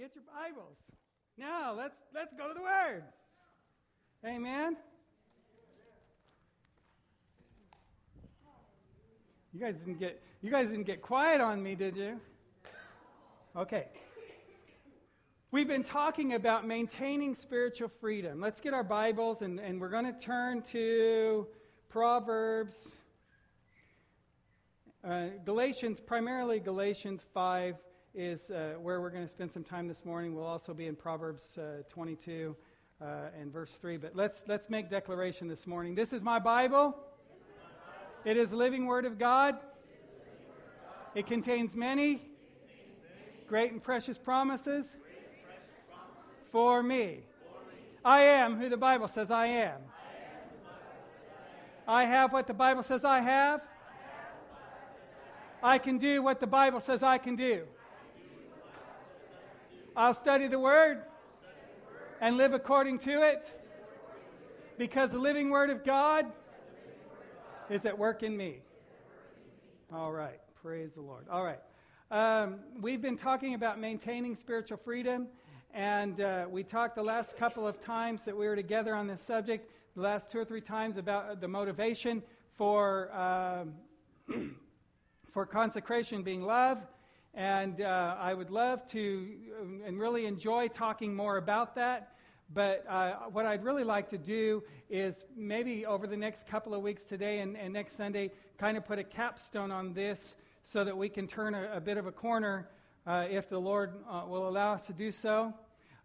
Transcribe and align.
Get 0.00 0.12
your 0.14 0.24
Bibles. 0.34 0.78
Now, 1.36 1.74
let's, 1.76 1.94
let's 2.14 2.32
go 2.32 2.48
to 2.48 2.54
the 2.54 2.62
Word. 2.62 3.02
Amen. 4.24 4.74
You 9.52 9.60
guys 9.60 9.74
didn't 9.74 10.00
get 10.00 10.22
you 10.40 10.50
guys 10.50 10.68
didn't 10.68 10.86
get 10.86 11.02
quiet 11.02 11.42
on 11.42 11.62
me, 11.62 11.74
did 11.74 11.98
you? 11.98 12.18
Okay. 13.54 13.88
We've 15.50 15.68
been 15.68 15.84
talking 15.84 16.32
about 16.32 16.66
maintaining 16.66 17.34
spiritual 17.34 17.90
freedom. 18.00 18.40
Let's 18.40 18.62
get 18.62 18.72
our 18.72 18.84
Bibles 18.84 19.42
and, 19.42 19.60
and 19.60 19.78
we're 19.78 19.90
going 19.90 20.06
to 20.06 20.18
turn 20.18 20.62
to 20.72 21.46
Proverbs, 21.90 22.88
uh, 25.06 25.26
Galatians, 25.44 26.00
primarily 26.00 26.58
Galatians 26.58 27.22
5 27.34 27.76
is 28.14 28.50
uh, 28.50 28.74
where 28.80 29.00
we're 29.00 29.10
going 29.10 29.24
to 29.24 29.28
spend 29.28 29.52
some 29.52 29.62
time 29.62 29.86
this 29.86 30.04
morning. 30.04 30.34
We'll 30.34 30.44
also 30.44 30.74
be 30.74 30.86
in 30.86 30.96
Proverbs 30.96 31.56
uh, 31.56 31.82
22 31.88 32.56
uh, 33.00 33.04
and 33.38 33.52
verse 33.52 33.78
3. 33.80 33.98
But 33.98 34.16
let's, 34.16 34.42
let's 34.48 34.68
make 34.68 34.90
declaration 34.90 35.46
this 35.46 35.66
morning. 35.66 35.94
This 35.94 36.12
is 36.12 36.20
my 36.20 36.38
Bible. 36.38 36.96
It 38.24 38.36
is 38.36 38.52
living 38.52 38.86
Word 38.86 39.04
of 39.04 39.18
God. 39.18 39.58
It 41.14 41.26
contains 41.26 41.74
many 41.74 42.22
great 43.46 43.72
and 43.72 43.82
precious 43.82 44.18
promises 44.18 44.96
for 46.50 46.82
me. 46.82 47.20
I 48.04 48.22
am 48.22 48.56
who 48.56 48.68
the 48.68 48.76
Bible 48.76 49.08
says 49.08 49.30
I 49.30 49.46
am. 49.46 49.80
I 51.86 52.04
have 52.04 52.32
what 52.32 52.46
the 52.46 52.54
Bible 52.54 52.82
says 52.82 53.04
I 53.04 53.20
have. 53.20 53.60
I 55.62 55.78
can 55.78 55.98
do 55.98 56.22
what 56.22 56.40
the 56.40 56.46
Bible 56.46 56.80
says 56.80 57.02
I 57.02 57.18
can 57.18 57.36
do. 57.36 57.66
I'll 59.96 60.14
study 60.14 60.46
the 60.46 60.58
Word 60.58 61.02
and 62.20 62.36
live 62.36 62.52
according 62.52 63.00
to 63.00 63.22
it 63.22 63.52
because 64.78 65.10
the 65.10 65.18
living 65.18 65.50
Word 65.50 65.68
of 65.68 65.84
God 65.84 66.26
is 67.68 67.84
at 67.84 67.98
work 67.98 68.22
in 68.22 68.36
me. 68.36 68.60
All 69.92 70.12
right. 70.12 70.38
Praise 70.62 70.92
the 70.94 71.00
Lord. 71.00 71.26
All 71.28 71.42
right. 71.42 71.58
Um, 72.12 72.60
we've 72.80 73.02
been 73.02 73.16
talking 73.16 73.54
about 73.54 73.80
maintaining 73.80 74.36
spiritual 74.36 74.78
freedom, 74.78 75.26
and 75.74 76.20
uh, 76.20 76.46
we 76.48 76.62
talked 76.62 76.94
the 76.94 77.02
last 77.02 77.36
couple 77.36 77.66
of 77.66 77.80
times 77.80 78.22
that 78.24 78.36
we 78.36 78.46
were 78.46 78.56
together 78.56 78.94
on 78.94 79.08
this 79.08 79.20
subject, 79.20 79.70
the 79.96 80.02
last 80.02 80.30
two 80.30 80.38
or 80.38 80.44
three 80.44 80.60
times 80.60 80.98
about 80.98 81.40
the 81.40 81.48
motivation 81.48 82.22
for, 82.52 83.12
um, 83.12 83.74
for 85.32 85.46
consecration 85.46 86.22
being 86.22 86.42
love. 86.42 86.78
And 87.34 87.80
uh, 87.80 88.16
I 88.18 88.34
would 88.34 88.50
love 88.50 88.86
to 88.88 89.28
um, 89.60 89.80
and 89.86 89.98
really 89.98 90.26
enjoy 90.26 90.68
talking 90.68 91.14
more 91.14 91.36
about 91.36 91.74
that. 91.76 92.14
But 92.52 92.84
uh, 92.88 93.12
what 93.30 93.46
I'd 93.46 93.62
really 93.62 93.84
like 93.84 94.10
to 94.10 94.18
do 94.18 94.64
is 94.88 95.24
maybe 95.36 95.86
over 95.86 96.08
the 96.08 96.16
next 96.16 96.48
couple 96.48 96.74
of 96.74 96.82
weeks 96.82 97.02
today 97.08 97.38
and, 97.38 97.56
and 97.56 97.72
next 97.72 97.96
Sunday, 97.96 98.32
kind 98.58 98.76
of 98.76 98.84
put 98.84 98.98
a 98.98 99.04
capstone 99.04 99.70
on 99.70 99.94
this 99.94 100.34
so 100.64 100.82
that 100.82 100.96
we 100.96 101.08
can 101.08 101.28
turn 101.28 101.54
a, 101.54 101.70
a 101.74 101.80
bit 101.80 101.96
of 101.96 102.06
a 102.06 102.12
corner 102.12 102.68
uh, 103.06 103.26
if 103.30 103.48
the 103.48 103.58
Lord 103.58 103.92
uh, 104.08 104.22
will 104.26 104.48
allow 104.48 104.72
us 104.72 104.86
to 104.86 104.92
do 104.92 105.12
so. 105.12 105.54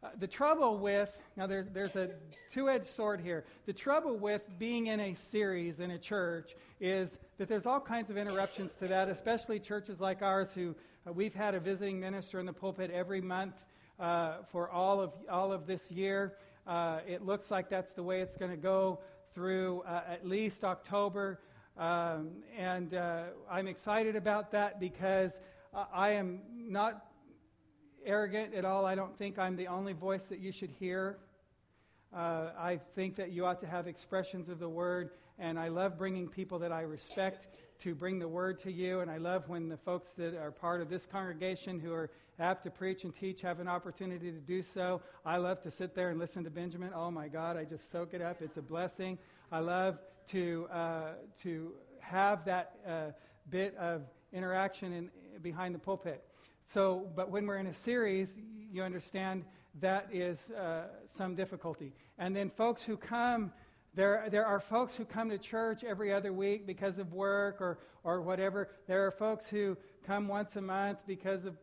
Uh, 0.03 0.09
the 0.19 0.27
trouble 0.27 0.77
with, 0.77 1.09
now 1.35 1.47
there's, 1.47 1.65
there's 1.73 1.95
a 1.95 2.11
two 2.51 2.69
edged 2.69 2.85
sword 2.85 3.19
here. 3.19 3.43
The 3.65 3.73
trouble 3.73 4.15
with 4.15 4.43
being 4.59 4.87
in 4.87 4.99
a 4.99 5.15
series 5.15 5.79
in 5.79 5.91
a 5.91 5.97
church 5.97 6.55
is 6.79 7.17
that 7.39 7.47
there's 7.47 7.65
all 7.65 7.79
kinds 7.79 8.11
of 8.11 8.17
interruptions 8.17 8.73
to 8.75 8.87
that, 8.87 9.09
especially 9.09 9.59
churches 9.59 9.99
like 9.99 10.21
ours 10.21 10.49
who 10.53 10.75
uh, 11.07 11.13
we've 11.13 11.35
had 11.35 11.53
a 11.55 11.59
visiting 11.59 11.99
minister 11.99 12.39
in 12.39 12.45
the 12.45 12.53
pulpit 12.53 12.89
every 12.91 13.21
month 13.21 13.53
uh, 13.99 14.37
for 14.51 14.69
all 14.69 14.99
of, 14.99 15.11
all 15.29 15.51
of 15.51 15.67
this 15.67 15.91
year. 15.91 16.33
Uh, 16.65 16.99
it 17.07 17.23
looks 17.23 17.51
like 17.51 17.69
that's 17.69 17.91
the 17.91 18.01
way 18.01 18.21
it's 18.21 18.37
going 18.37 18.51
to 18.51 18.57
go 18.57 18.99
through 19.33 19.81
uh, 19.81 20.01
at 20.09 20.27
least 20.27 20.63
October. 20.63 21.39
Um, 21.77 22.31
and 22.57 22.97
I'm 23.51 23.67
excited 23.67 24.15
about 24.15 24.51
that 24.51 24.79
because 24.79 25.39
I 25.93 26.11
am 26.11 26.39
not 26.55 27.05
arrogant 28.05 28.53
at 28.53 28.63
all. 28.63 28.85
I 28.85 28.95
don't 28.95 29.17
think 29.17 29.37
I'm 29.37 29.57
the 29.57 29.67
only 29.67 29.93
voice 29.93 30.23
that 30.29 30.39
you 30.39 30.51
should 30.51 30.71
hear. 30.71 31.17
Uh, 32.15 32.51
I 32.57 32.79
think 32.95 33.17
that 33.17 33.31
you 33.31 33.45
ought 33.45 33.59
to 33.59 33.67
have 33.67 33.87
expressions 33.87 34.47
of 34.47 34.59
the 34.59 34.69
word, 34.69 35.11
and 35.37 35.59
I 35.59 35.67
love 35.67 35.97
bringing 35.97 36.29
people 36.29 36.59
that 36.59 36.71
I 36.71 36.81
respect 36.81 37.47
to 37.79 37.95
bring 37.95 38.19
the 38.19 38.27
word 38.27 38.59
to 38.61 38.71
you. 38.71 39.01
And 39.01 39.09
I 39.09 39.17
love 39.17 39.47
when 39.47 39.69
the 39.69 39.77
folks 39.77 40.09
that 40.17 40.35
are 40.35 40.51
part 40.51 40.81
of 40.81 40.89
this 40.89 41.05
congregation 41.05 41.79
who 41.79 41.93
are 41.93 42.09
apt 42.39 42.63
to 42.63 42.69
preach 42.69 43.03
and 43.03 43.15
teach 43.15 43.41
have 43.41 43.59
an 43.59 43.67
opportunity 43.67 44.31
to 44.31 44.39
do 44.39 44.61
so. 44.61 45.01
I 45.25 45.37
love 45.37 45.61
to 45.63 45.71
sit 45.71 45.95
there 45.95 46.09
and 46.09 46.19
listen 46.19 46.43
to 46.43 46.49
Benjamin. 46.49 46.91
Oh 46.93 47.11
my 47.11 47.27
God, 47.27 47.57
I 47.57 47.63
just 47.63 47.91
soak 47.91 48.13
it 48.13 48.21
up. 48.21 48.41
It's 48.41 48.57
a 48.57 48.61
blessing. 48.61 49.17
I 49.51 49.59
love 49.59 49.99
to, 50.31 50.67
uh, 50.71 51.09
to 51.43 51.73
have 51.99 52.45
that 52.45 52.75
uh, 52.87 53.11
bit 53.49 53.75
of 53.77 54.01
interaction 54.33 54.93
in, 54.93 55.09
behind 55.41 55.73
the 55.73 55.79
pulpit. 55.79 56.23
So, 56.65 57.07
but 57.15 57.29
when 57.29 57.45
we're 57.45 57.57
in 57.57 57.67
a 57.67 57.73
series, 57.73 58.29
you 58.71 58.83
understand 58.83 59.45
that 59.81 60.07
is 60.11 60.51
uh, 60.51 60.85
some 61.05 61.35
difficulty. 61.35 61.93
And 62.17 62.35
then 62.35 62.49
folks 62.49 62.81
who 62.81 62.97
come 62.97 63.51
there, 63.95 64.27
there 64.29 64.45
are 64.45 64.59
folks 64.59 64.93
who 64.95 65.05
come 65.05 65.29
to 65.29 65.37
church 65.37 65.85
every 65.85 66.13
other 66.13 66.33
week 66.33 66.67
because 66.67 66.99
of 66.99 67.13
work 67.13 67.61
or, 67.61 67.79
or 68.03 68.21
whatever. 68.21 68.69
There 68.87 69.05
are 69.05 69.11
folks 69.11 69.47
who 69.47 69.77
come 70.05 70.27
once 70.27 70.57
a 70.57 70.61
month 70.61 70.99
because 71.07 71.45
of, 71.45 71.55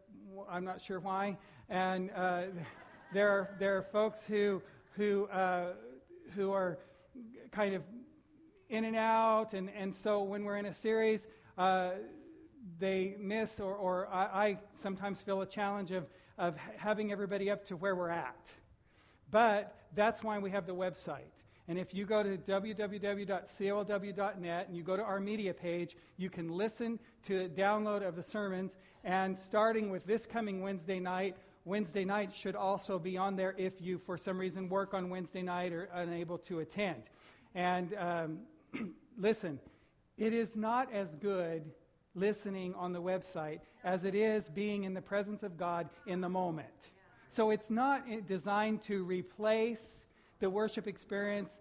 I'm 0.51 0.65
not 0.65 0.81
sure 0.81 0.99
why. 0.99 1.37
And 1.69 2.11
uh, 2.17 2.45
there, 3.13 3.29
are, 3.29 3.55
there 3.59 3.77
are 3.77 3.83
folks 3.83 4.21
who, 4.27 4.63
who, 4.93 5.27
uh, 5.27 5.73
who 6.35 6.53
are 6.53 6.79
kind 7.51 7.75
of 7.75 7.83
in 8.71 8.87
and 8.87 8.97
out. 8.97 9.53
And, 9.53 9.69
and 9.79 9.95
so 9.95 10.23
when 10.23 10.45
we're 10.45 10.57
in 10.57 10.67
a 10.67 10.75
series, 10.75 11.27
uh, 11.59 11.91
they 12.79 13.15
miss, 13.21 13.61
or, 13.61 13.75
or 13.75 14.09
I, 14.09 14.23
I, 14.25 14.59
sometimes 14.83 15.21
feel 15.21 15.43
a 15.43 15.47
challenge 15.47 15.91
of, 15.91 16.07
of 16.39 16.57
having 16.79 17.13
everybody 17.13 17.51
up 17.51 17.67
to 17.67 17.77
where 17.77 17.95
we're 17.95 18.09
at. 18.09 18.49
But 19.31 19.77
that's 19.95 20.23
why 20.23 20.39
we 20.39 20.51
have 20.51 20.67
the 20.67 20.75
website. 20.75 21.42
And 21.69 21.79
if 21.79 21.95
you 21.95 22.05
go 22.05 22.23
to 22.23 22.37
www.colw.net 22.37 23.37
and 24.67 24.77
you 24.77 24.83
go 24.83 24.97
to 24.97 25.03
our 25.03 25.21
media 25.21 25.55
page, 25.55 25.97
you 26.17 26.29
can 26.29 26.49
listen 26.51 26.99
to 27.27 27.49
download 27.51 28.07
of 28.07 28.17
the 28.17 28.23
sermons. 28.23 28.77
And 29.05 29.39
starting 29.39 29.91
with 29.91 30.05
this 30.05 30.27
coming 30.27 30.61
Wednesday 30.61 30.99
night, 30.99 31.37
Wednesday 31.65 32.05
night 32.05 32.35
should 32.35 32.57
also 32.57 32.99
be 32.99 33.17
on 33.17 33.37
there 33.37 33.55
if 33.57 33.81
you, 33.81 33.99
for 33.99 34.19
some 34.19 34.39
reason, 34.39 34.69
work 34.69 34.93
on 34.95 35.09
Wednesday 35.09 35.43
night 35.43 35.73
or 35.73 35.85
unable 35.95 36.39
to 36.39 36.59
attend. 36.59 37.05
And 37.55 37.95
um, 37.95 38.41
listen, 39.19 39.61
it 40.19 40.33
is 40.33 40.57
not 40.57 40.93
as 40.93 41.15
good 41.21 41.71
listening 42.15 42.75
on 42.75 42.93
the 42.93 43.01
website 43.01 43.61
as 43.85 44.05
it 44.05 44.15
is 44.15 44.49
being 44.51 44.85
in 44.85 44.95
the 44.95 45.01
presence 45.01 45.43
of 45.43 45.57
God 45.57 45.89
in 46.07 46.21
the 46.21 46.29
moment. 46.29 46.69
So 47.31 47.51
it's 47.51 47.71
not 47.71 48.05
designed 48.27 48.83
to 48.83 49.05
replace 49.05 50.02
the 50.43 50.51
worship 50.51 50.89
experience 50.89 51.57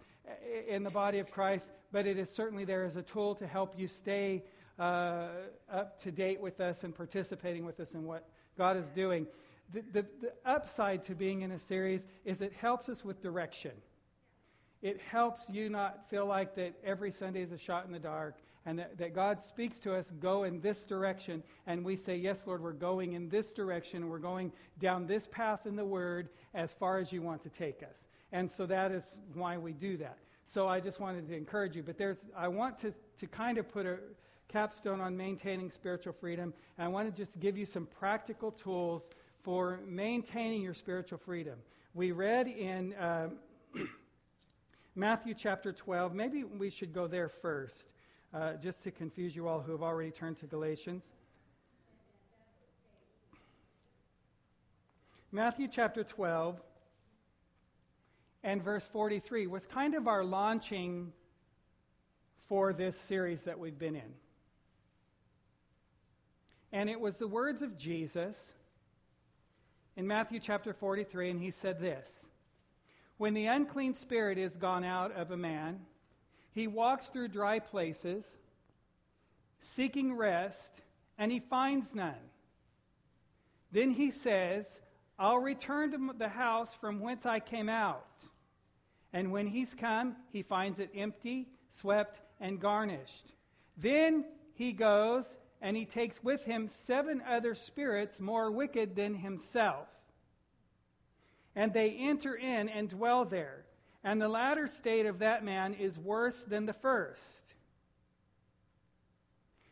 in 0.67 0.83
the 0.83 0.89
body 0.89 1.19
of 1.19 1.29
Christ, 1.29 1.69
but 1.91 2.07
it 2.07 2.17
is 2.17 2.29
certainly 2.29 2.65
there 2.65 2.83
as 2.83 2.95
a 2.95 3.03
tool 3.03 3.35
to 3.35 3.45
help 3.45 3.77
you 3.77 3.87
stay 3.87 4.43
uh, 4.79 5.27
up 5.71 6.01
to 6.01 6.11
date 6.11 6.41
with 6.41 6.59
us 6.59 6.83
and 6.83 6.93
participating 6.93 7.63
with 7.63 7.79
us 7.79 7.93
in 7.93 8.05
what 8.05 8.27
God 8.57 8.75
is 8.75 8.87
doing. 8.87 9.27
The, 9.71 9.83
the, 9.93 10.05
the 10.19 10.33
upside 10.45 11.05
to 11.05 11.15
being 11.15 11.41
in 11.41 11.51
a 11.51 11.59
series 11.59 12.01
is 12.25 12.41
it 12.41 12.53
helps 12.53 12.89
us 12.89 13.05
with 13.05 13.21
direction. 13.21 13.71
It 14.81 14.99
helps 14.99 15.47
you 15.47 15.69
not 15.69 16.09
feel 16.09 16.25
like 16.25 16.55
that 16.55 16.73
every 16.83 17.11
Sunday 17.11 17.43
is 17.43 17.51
a 17.51 17.59
shot 17.59 17.85
in 17.85 17.91
the 17.91 17.99
dark 17.99 18.35
and 18.65 18.79
that, 18.79 18.97
that, 18.97 19.15
God 19.15 19.43
speaks 19.43 19.79
to 19.79 19.95
us, 19.95 20.11
go 20.19 20.43
in 20.43 20.61
this 20.61 20.83
direction, 20.83 21.41
and 21.65 21.83
we 21.83 21.95
say, 21.95 22.15
Yes, 22.15 22.45
Lord, 22.45 22.61
we're 22.61 22.73
going 22.73 23.13
in 23.13 23.27
this 23.27 23.53
direction, 23.53 24.07
we're 24.07 24.19
going 24.19 24.51
down 24.79 25.07
this 25.07 25.27
path 25.31 25.65
in 25.65 25.75
the 25.75 25.85
Word 25.85 26.29
as 26.53 26.71
far 26.71 26.99
as 26.99 27.11
you 27.11 27.23
want 27.23 27.41
to 27.41 27.49
take 27.49 27.81
us. 27.81 28.05
And 28.31 28.49
so 28.49 28.65
that 28.65 28.91
is 28.91 29.17
why 29.33 29.57
we 29.57 29.73
do 29.73 29.97
that. 29.97 30.17
So 30.45 30.67
I 30.67 30.79
just 30.79 30.99
wanted 30.99 31.27
to 31.27 31.35
encourage 31.35 31.75
you. 31.75 31.83
But 31.83 31.97
there's, 31.97 32.17
I 32.35 32.47
want 32.47 32.77
to, 32.79 32.93
to 33.19 33.27
kind 33.27 33.57
of 33.57 33.69
put 33.69 33.85
a 33.85 33.97
capstone 34.47 34.99
on 34.99 35.15
maintaining 35.15 35.71
spiritual 35.71 36.13
freedom. 36.13 36.53
And 36.77 36.85
I 36.85 36.87
want 36.89 37.13
to 37.13 37.25
just 37.25 37.39
give 37.39 37.57
you 37.57 37.65
some 37.65 37.85
practical 37.85 38.51
tools 38.51 39.09
for 39.43 39.79
maintaining 39.87 40.61
your 40.61 40.73
spiritual 40.73 41.17
freedom. 41.17 41.57
We 41.93 42.11
read 42.11 42.47
in 42.47 42.93
uh, 42.93 43.29
Matthew 44.95 45.33
chapter 45.33 45.71
12. 45.71 46.13
Maybe 46.13 46.43
we 46.43 46.69
should 46.69 46.93
go 46.93 47.07
there 47.07 47.29
first, 47.29 47.85
uh, 48.33 48.53
just 48.53 48.83
to 48.83 48.91
confuse 48.91 49.35
you 49.35 49.47
all 49.47 49.61
who 49.61 49.71
have 49.71 49.81
already 49.81 50.11
turned 50.11 50.39
to 50.39 50.45
Galatians. 50.45 51.11
Matthew 55.31 55.69
chapter 55.69 56.03
12 56.03 56.59
and 58.43 58.63
verse 58.63 58.87
43 58.91 59.47
was 59.47 59.65
kind 59.65 59.93
of 59.93 60.07
our 60.07 60.23
launching 60.23 61.11
for 62.47 62.73
this 62.73 62.99
series 63.01 63.43
that 63.43 63.59
we've 63.59 63.77
been 63.77 63.95
in. 63.95 64.13
And 66.71 66.89
it 66.89 66.99
was 66.99 67.17
the 67.17 67.27
words 67.27 67.61
of 67.61 67.77
Jesus 67.77 68.35
in 69.95 70.07
Matthew 70.07 70.39
chapter 70.39 70.73
43, 70.73 71.31
and 71.31 71.39
he 71.39 71.51
said 71.51 71.79
this 71.79 72.09
When 73.17 73.33
the 73.33 73.47
unclean 73.47 73.95
spirit 73.95 74.37
is 74.37 74.55
gone 74.57 74.83
out 74.83 75.11
of 75.15 75.31
a 75.31 75.37
man, 75.37 75.79
he 76.53 76.67
walks 76.67 77.07
through 77.07 77.29
dry 77.29 77.59
places, 77.59 78.25
seeking 79.59 80.15
rest, 80.15 80.81
and 81.17 81.31
he 81.31 81.39
finds 81.39 81.93
none. 81.93 82.15
Then 83.71 83.91
he 83.91 84.11
says, 84.11 84.65
I'll 85.17 85.37
return 85.37 85.91
to 85.91 86.13
the 86.17 86.27
house 86.27 86.73
from 86.73 86.99
whence 86.99 87.25
I 87.25 87.39
came 87.39 87.69
out. 87.69 88.05
And 89.13 89.31
when 89.31 89.47
he's 89.47 89.73
come, 89.73 90.15
he 90.31 90.41
finds 90.41 90.79
it 90.79 90.89
empty, 90.95 91.47
swept, 91.69 92.21
and 92.39 92.59
garnished. 92.59 93.33
Then 93.77 94.25
he 94.53 94.71
goes 94.71 95.25
and 95.61 95.77
he 95.77 95.85
takes 95.85 96.23
with 96.23 96.43
him 96.43 96.69
seven 96.85 97.21
other 97.27 97.53
spirits 97.53 98.19
more 98.19 98.51
wicked 98.51 98.95
than 98.95 99.13
himself. 99.13 99.87
And 101.55 101.73
they 101.73 101.91
enter 101.91 102.35
in 102.35 102.69
and 102.69 102.89
dwell 102.89 103.25
there. 103.25 103.65
And 104.03 104.19
the 104.19 104.29
latter 104.29 104.65
state 104.65 105.05
of 105.05 105.19
that 105.19 105.43
man 105.43 105.73
is 105.73 105.99
worse 105.99 106.43
than 106.43 106.65
the 106.65 106.73
first. 106.73 107.41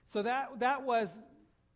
So 0.05 0.21
that, 0.21 0.59
that 0.59 0.83
was 0.83 1.19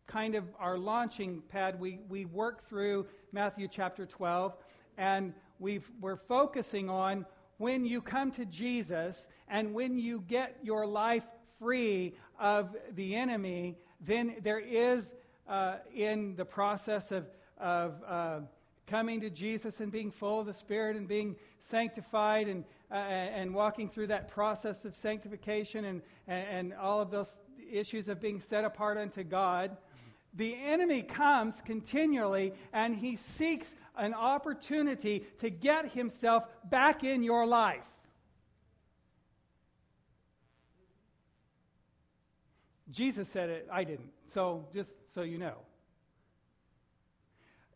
kind 0.06 0.34
of 0.34 0.44
our 0.60 0.78
launching 0.78 1.42
pad. 1.48 1.80
We, 1.80 2.00
we 2.08 2.26
worked 2.26 2.68
through 2.68 3.06
Matthew 3.32 3.68
chapter 3.68 4.06
12, 4.06 4.56
and 4.98 5.32
we've, 5.58 5.88
we're 6.00 6.16
focusing 6.16 6.88
on 6.88 7.26
when 7.58 7.84
you 7.84 8.00
come 8.00 8.30
to 8.32 8.44
Jesus 8.44 9.28
and 9.48 9.74
when 9.74 9.98
you 9.98 10.20
get 10.20 10.58
your 10.62 10.86
life 10.86 11.24
free 11.58 12.14
of 12.38 12.76
the 12.94 13.14
enemy, 13.14 13.76
then 14.00 14.36
there 14.42 14.58
is 14.58 15.14
uh, 15.48 15.76
in 15.94 16.34
the 16.36 16.44
process 16.44 17.12
of, 17.12 17.26
of 17.58 17.94
uh, 18.06 18.40
coming 18.86 19.20
to 19.20 19.30
Jesus 19.30 19.80
and 19.80 19.90
being 19.90 20.10
full 20.10 20.40
of 20.40 20.46
the 20.46 20.52
Spirit 20.52 20.96
and 20.96 21.08
being 21.08 21.36
sanctified 21.60 22.48
and, 22.48 22.64
uh, 22.90 22.94
and 22.94 23.54
walking 23.54 23.88
through 23.88 24.08
that 24.08 24.28
process 24.28 24.84
of 24.84 24.94
sanctification 24.96 25.84
and, 25.84 26.02
and 26.26 26.74
all 26.74 27.00
of 27.00 27.10
those 27.10 27.34
issues 27.70 28.08
of 28.08 28.20
being 28.20 28.40
set 28.40 28.64
apart 28.64 28.98
unto 28.98 29.24
God. 29.24 29.76
The 30.34 30.54
enemy 30.54 31.02
comes 31.02 31.62
continually 31.64 32.54
and 32.72 32.96
he 32.96 33.16
seeks 33.16 33.74
an 33.96 34.14
opportunity 34.14 35.26
to 35.38 35.50
get 35.50 35.92
himself 35.92 36.44
back 36.68 37.04
in 37.04 37.22
your 37.22 37.46
life. 37.46 37.86
Jesus 42.90 43.28
said 43.28 43.48
it, 43.50 43.68
I 43.72 43.84
didn't. 43.84 44.10
So 44.32 44.66
just 44.72 44.94
so 45.14 45.22
you 45.22 45.38
know. 45.38 45.54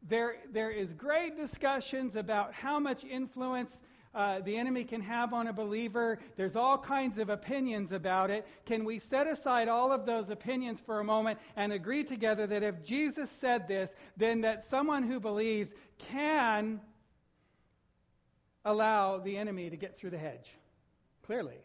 There, 0.08 0.37
there 0.52 0.70
is 0.70 0.93
great 0.93 1.37
discussions 1.37 2.16
about 2.16 2.55
how 2.55 2.78
much 2.78 3.05
influence 3.05 3.76
uh, 4.19 4.41
the 4.41 4.56
enemy 4.56 4.82
can 4.82 5.00
have 5.00 5.32
on 5.32 5.47
a 5.47 5.53
believer. 5.53 6.19
There's 6.35 6.56
all 6.56 6.76
kinds 6.76 7.19
of 7.19 7.31
opinions 7.31 7.93
about 7.93 8.31
it. 8.31 8.44
Can 8.67 8.85
we 8.85 8.99
set 8.99 9.29
aside 9.29 9.69
all 9.69 9.93
of 9.93 10.06
those 10.06 10.29
opinions 10.29 10.81
for 10.85 10.99
a 10.99 11.05
moment 11.05 11.38
and 11.55 11.73
agree 11.73 12.03
together 12.03 12.44
that 12.49 12.65
if 12.65 12.82
Jesus 12.82 13.31
said 13.31 13.69
this, 13.69 13.91
then 14.17 14.41
that 14.41 14.69
someone 14.69 15.05
who 15.05 15.20
believes 15.20 15.73
can 15.99 16.81
allow 18.65 19.19
the 19.19 19.37
enemy 19.37 19.70
to 19.70 19.76
get 19.76 19.97
through 19.97 20.11
the 20.11 20.19
hedge? 20.19 20.50
Clearly. 21.25 21.59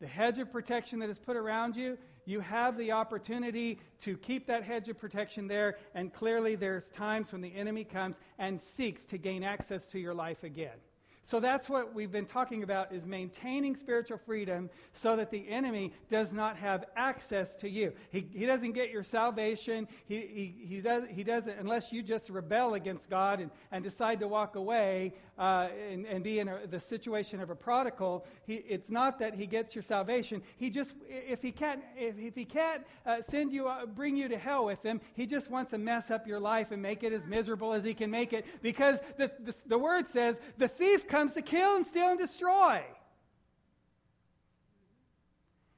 The 0.00 0.06
hedge 0.06 0.38
of 0.38 0.52
protection 0.52 0.98
that 0.98 1.08
is 1.08 1.18
put 1.18 1.38
around 1.38 1.74
you 1.74 1.96
you 2.24 2.40
have 2.40 2.76
the 2.76 2.92
opportunity 2.92 3.78
to 4.00 4.16
keep 4.16 4.46
that 4.46 4.62
hedge 4.62 4.88
of 4.88 4.98
protection 4.98 5.46
there, 5.46 5.76
and 5.94 6.12
clearly 6.12 6.54
there's 6.54 6.88
times 6.88 7.32
when 7.32 7.40
the 7.40 7.54
enemy 7.54 7.84
comes 7.84 8.20
and 8.38 8.60
seeks 8.60 9.04
to 9.06 9.18
gain 9.18 9.42
access 9.42 9.84
to 9.86 9.98
your 9.98 10.14
life 10.14 10.42
again. 10.44 10.78
So 11.24 11.38
that's 11.38 11.68
what 11.68 11.94
we've 11.94 12.10
been 12.10 12.26
talking 12.26 12.64
about 12.64 12.92
is 12.92 13.06
maintaining 13.06 13.76
spiritual 13.76 14.18
freedom 14.18 14.68
so 14.92 15.14
that 15.14 15.30
the 15.30 15.48
enemy 15.48 15.92
does 16.10 16.32
not 16.32 16.56
have 16.56 16.84
access 16.96 17.54
to 17.56 17.68
you. 17.68 17.92
He, 18.10 18.26
he 18.34 18.44
doesn't 18.44 18.72
get 18.72 18.90
your 18.90 19.04
salvation. 19.04 19.86
He, 20.06 20.16
he, 20.16 20.66
he, 20.66 20.80
does, 20.80 21.04
he 21.08 21.22
doesn't, 21.22 21.56
unless 21.60 21.92
you 21.92 22.02
just 22.02 22.28
rebel 22.28 22.74
against 22.74 23.08
God 23.08 23.38
and, 23.38 23.52
and 23.70 23.84
decide 23.84 24.18
to 24.18 24.26
walk 24.26 24.56
away 24.56 25.14
uh, 25.38 25.68
and, 25.90 26.06
and 26.06 26.24
be 26.24 26.40
in 26.40 26.48
a, 26.48 26.66
the 26.66 26.80
situation 26.80 27.40
of 27.40 27.50
a 27.50 27.54
prodigal. 27.54 28.26
He, 28.44 28.54
it's 28.54 28.90
not 28.90 29.20
that 29.20 29.34
he 29.34 29.46
gets 29.46 29.76
your 29.76 29.82
salvation. 29.82 30.42
He 30.56 30.70
just, 30.70 30.92
if 31.08 31.40
he 31.40 31.52
can't, 31.52 31.82
if, 31.96 32.18
if 32.18 32.34
he 32.34 32.44
can't 32.44 32.82
uh, 33.06 33.18
send 33.30 33.52
you, 33.52 33.68
uh, 33.68 33.86
bring 33.86 34.16
you 34.16 34.28
to 34.28 34.36
hell 34.36 34.64
with 34.64 34.82
him, 34.82 35.00
he 35.14 35.26
just 35.26 35.50
wants 35.50 35.70
to 35.70 35.78
mess 35.78 36.10
up 36.10 36.26
your 36.26 36.40
life 36.40 36.72
and 36.72 36.82
make 36.82 37.04
it 37.04 37.12
as 37.12 37.24
miserable 37.26 37.72
as 37.72 37.84
he 37.84 37.94
can 37.94 38.10
make 38.10 38.32
it 38.32 38.44
because 38.60 38.98
the, 39.16 39.30
the, 39.44 39.54
the 39.66 39.78
word 39.78 40.08
says 40.08 40.36
the 40.58 40.68
thief 40.68 41.06
comes 41.12 41.34
to 41.34 41.42
kill 41.42 41.76
and 41.76 41.86
steal 41.86 42.08
and 42.08 42.18
destroy. 42.18 42.82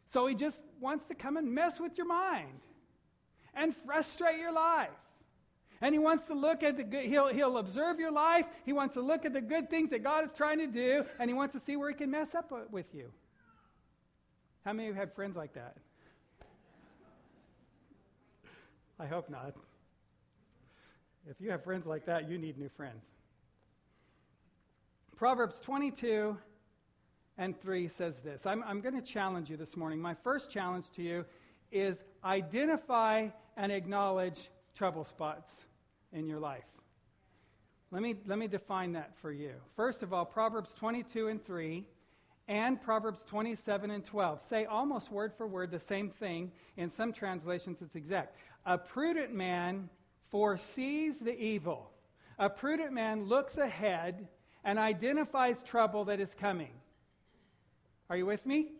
So 0.07 0.29
he 0.29 0.37
just 0.37 0.57
wants 0.81 1.07
to 1.09 1.15
come 1.17 1.37
and 1.37 1.53
mess 1.53 1.81
with 1.81 1.99
your 1.99 2.07
mind 2.07 2.61
and 3.53 3.75
frustrate 3.85 4.39
your 4.39 4.53
life. 4.53 4.91
And 5.81 5.93
he 5.93 5.99
wants 5.99 6.29
to 6.29 6.35
look 6.35 6.63
at 6.63 6.77
the 6.77 6.85
good, 6.85 7.07
he'll, 7.07 7.27
he'll 7.27 7.59
observe 7.59 7.99
your 7.99 8.13
life. 8.13 8.47
He 8.65 8.73
wants 8.73 8.95
to 8.95 9.01
look 9.01 9.27
at 9.27 9.33
the 9.33 9.41
good 9.41 9.69
things 9.69 9.91
that 9.91 10.05
God 10.05 10.25
is 10.25 10.31
trying 10.37 10.59
to 10.59 10.69
do, 10.69 11.05
and 11.19 11.29
he 11.29 11.35
wants 11.35 11.53
to 11.55 11.61
see 11.61 11.75
where 11.75 11.89
he 11.89 11.97
can 11.97 12.13
mess 12.13 12.33
up 12.37 12.53
with 12.71 12.87
you. 12.95 13.11
How 14.65 14.73
many 14.73 14.89
of 14.89 14.95
you 14.95 15.01
have 15.01 15.13
friends 15.15 15.37
like 15.37 15.53
that? 15.55 15.77
I 19.01 19.07
hope 19.07 19.29
not. 19.29 19.53
If 21.29 21.41
you 21.41 21.51
have 21.51 21.65
friends 21.65 21.87
like 21.87 22.07
that, 22.07 22.31
you 22.31 22.39
need 22.39 22.57
new 22.57 22.71
friends. 22.77 23.05
Proverbs 25.17 25.61
22 25.61 26.37
and 27.39 27.61
3 27.61 27.89
says 27.89 28.19
this. 28.25 28.47
I'm, 28.47 28.65
I'm 28.65 28.81
going 28.81 28.95
to 28.95 29.07
challenge 29.07 29.49
you 29.49 29.57
this 29.57 29.77
morning. 29.77 30.01
My 30.01 30.15
first 30.15 30.51
challenge 30.51 30.87
to 30.97 31.03
you 31.03 31.25
is 31.71 32.03
identify 32.25 33.29
and 33.57 33.71
acknowledge 33.71 34.51
trouble 34.75 35.05
spots 35.05 35.53
in 36.13 36.27
your 36.27 36.41
life. 36.41 36.65
Let 37.93 38.03
me, 38.03 38.17
let 38.27 38.39
me 38.39 38.49
define 38.49 38.93
that 38.95 39.17
for 39.17 39.31
you. 39.31 39.53
First 39.77 40.03
of 40.03 40.13
all, 40.13 40.25
Proverbs 40.25 40.75
22 40.77 41.29
and 41.29 41.45
3 41.45 41.85
and 42.49 42.83
Proverbs 42.83 43.23
27 43.29 43.93
and 43.93 44.05
12 44.05 44.43
say 44.43 44.65
almost 44.65 45.13
word 45.13 45.33
for 45.33 45.47
word 45.47 45.71
the 45.71 45.79
same 45.79 46.11
thing. 46.11 46.51
In 46.77 46.91
some 46.91 47.13
translations, 47.13 47.83
it's 47.83 47.95
exact. 47.95 48.37
A 48.67 48.77
prudent 48.77 49.33
man 49.33 49.89
foresees 50.31 51.21
the 51.21 51.39
evil. 51.41 51.91
A 52.39 52.51
prudent 52.51 52.93
man 52.93 53.27
looks 53.27 53.59
ahead 53.59 54.27
and 54.65 54.79
identifies 54.79 55.63
trouble 55.63 56.07
that 56.07 56.21
is 56.21 56.35
coming. 56.35 56.73
Are 58.09 58.17
you 58.17 58.27
with 58.27 58.45
me? 58.47 58.73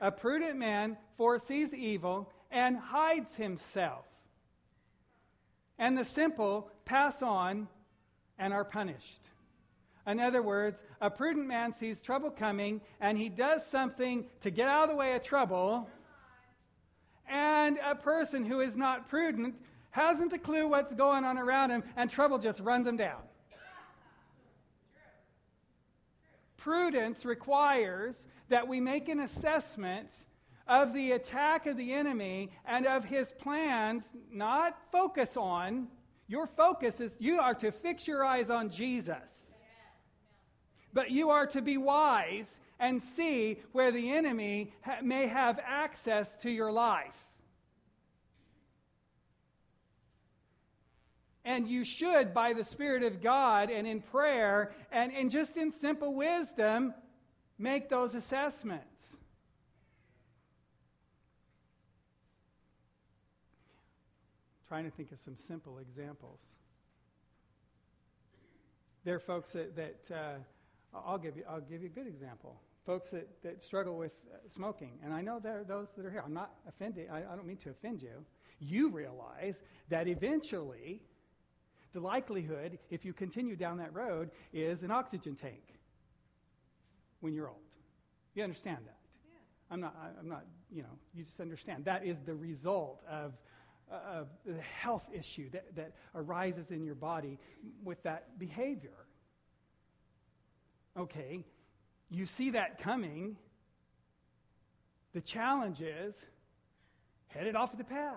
A 0.00 0.12
prudent 0.12 0.56
man 0.56 0.96
foresees 1.16 1.74
evil 1.74 2.30
and 2.50 2.76
hides 2.76 3.34
himself. 3.36 4.04
And 5.78 5.96
the 5.96 6.04
simple 6.04 6.70
pass 6.84 7.22
on 7.22 7.68
and 8.38 8.52
are 8.52 8.64
punished. 8.64 9.20
In 10.06 10.20
other 10.20 10.42
words, 10.42 10.82
a 11.00 11.10
prudent 11.10 11.46
man 11.46 11.74
sees 11.74 12.00
trouble 12.00 12.30
coming 12.30 12.80
and 13.00 13.18
he 13.18 13.28
does 13.28 13.64
something 13.66 14.24
to 14.40 14.50
get 14.50 14.68
out 14.68 14.84
of 14.84 14.90
the 14.90 14.96
way 14.96 15.14
of 15.14 15.22
trouble. 15.22 15.88
And 17.28 17.78
a 17.84 17.94
person 17.94 18.44
who 18.44 18.60
is 18.60 18.76
not 18.76 19.08
prudent 19.08 19.54
hasn't 19.90 20.32
a 20.32 20.38
clue 20.38 20.68
what's 20.68 20.94
going 20.94 21.24
on 21.24 21.36
around 21.36 21.70
him 21.70 21.82
and 21.96 22.08
trouble 22.08 22.38
just 22.38 22.60
runs 22.60 22.86
him 22.86 22.96
down. 22.96 23.20
Prudence 26.68 27.24
requires 27.24 28.14
that 28.50 28.68
we 28.68 28.78
make 28.78 29.08
an 29.08 29.20
assessment 29.20 30.10
of 30.66 30.92
the 30.92 31.12
attack 31.12 31.66
of 31.66 31.78
the 31.78 31.94
enemy 31.94 32.50
and 32.66 32.86
of 32.86 33.06
his 33.06 33.32
plans, 33.38 34.04
not 34.30 34.76
focus 34.92 35.34
on. 35.38 35.88
Your 36.26 36.46
focus 36.46 37.00
is 37.00 37.14
you 37.18 37.40
are 37.40 37.54
to 37.54 37.72
fix 37.72 38.06
your 38.06 38.22
eyes 38.22 38.50
on 38.50 38.68
Jesus. 38.68 39.54
But 40.92 41.10
you 41.10 41.30
are 41.30 41.46
to 41.46 41.62
be 41.62 41.78
wise 41.78 42.50
and 42.78 43.02
see 43.02 43.62
where 43.72 43.90
the 43.90 44.12
enemy 44.12 44.74
ha- 44.82 44.98
may 45.02 45.26
have 45.26 45.58
access 45.64 46.36
to 46.42 46.50
your 46.50 46.70
life. 46.70 47.16
And 51.48 51.66
you 51.66 51.82
should, 51.82 52.34
by 52.34 52.52
the 52.52 52.62
Spirit 52.62 53.02
of 53.02 53.22
God 53.22 53.70
and 53.70 53.86
in 53.86 54.02
prayer 54.02 54.74
and, 54.92 55.10
and 55.14 55.30
just 55.30 55.56
in 55.56 55.72
simple 55.72 56.12
wisdom, 56.12 56.92
make 57.58 57.88
those 57.88 58.14
assessments. 58.14 58.84
trying 64.68 64.84
to 64.84 64.90
think 64.90 65.10
of 65.10 65.18
some 65.18 65.34
simple 65.34 65.78
examples. 65.78 66.40
There 69.06 69.14
are 69.14 69.18
folks 69.18 69.48
that, 69.52 69.74
that 69.76 70.14
uh, 70.14 70.98
I'll, 71.06 71.16
give 71.16 71.34
you, 71.38 71.44
I'll 71.48 71.62
give 71.62 71.80
you 71.80 71.86
a 71.86 71.90
good 71.98 72.06
example. 72.06 72.60
Folks 72.84 73.08
that, 73.08 73.26
that 73.42 73.62
struggle 73.62 73.96
with 73.96 74.12
uh, 74.30 74.36
smoking. 74.46 74.98
And 75.02 75.14
I 75.14 75.22
know 75.22 75.40
there 75.42 75.60
are 75.60 75.64
those 75.64 75.92
that 75.96 76.04
are 76.04 76.10
here. 76.10 76.22
I'm 76.22 76.34
not 76.34 76.50
offending, 76.68 77.08
I, 77.10 77.20
I 77.20 77.34
don't 77.34 77.46
mean 77.46 77.56
to 77.58 77.70
offend 77.70 78.02
you. 78.02 78.22
You 78.60 78.90
realize 78.90 79.62
that 79.88 80.06
eventually 80.06 81.00
the 81.92 82.00
likelihood, 82.00 82.78
if 82.90 83.04
you 83.04 83.12
continue 83.12 83.56
down 83.56 83.78
that 83.78 83.94
road, 83.94 84.30
is 84.52 84.82
an 84.82 84.90
oxygen 84.90 85.34
tank 85.34 85.62
when 87.20 87.32
you're 87.32 87.48
old. 87.48 87.56
You 88.34 88.44
understand 88.44 88.78
that? 88.86 88.96
I'm 89.70 89.80
not, 89.80 89.94
I, 90.00 90.18
am 90.18 90.28
not, 90.28 90.44
you 90.70 90.82
know, 90.82 90.98
you 91.14 91.24
just 91.24 91.40
understand. 91.40 91.84
That 91.84 92.04
is 92.04 92.18
the 92.24 92.34
result 92.34 93.02
of, 93.10 93.34
uh, 93.92 94.20
of 94.20 94.28
the 94.46 94.60
health 94.60 95.04
issue 95.12 95.50
that, 95.50 95.74
that 95.76 95.92
arises 96.14 96.70
in 96.70 96.84
your 96.84 96.94
body 96.94 97.38
with 97.84 98.02
that 98.04 98.38
behavior. 98.38 99.06
Okay, 100.98 101.44
you 102.10 102.26
see 102.26 102.50
that 102.50 102.82
coming. 102.82 103.36
The 105.12 105.20
challenge 105.20 105.80
is 105.80 106.14
head 107.28 107.46
it 107.46 107.54
off 107.54 107.70
at 107.72 107.78
the 107.78 107.84
pass. 107.84 108.14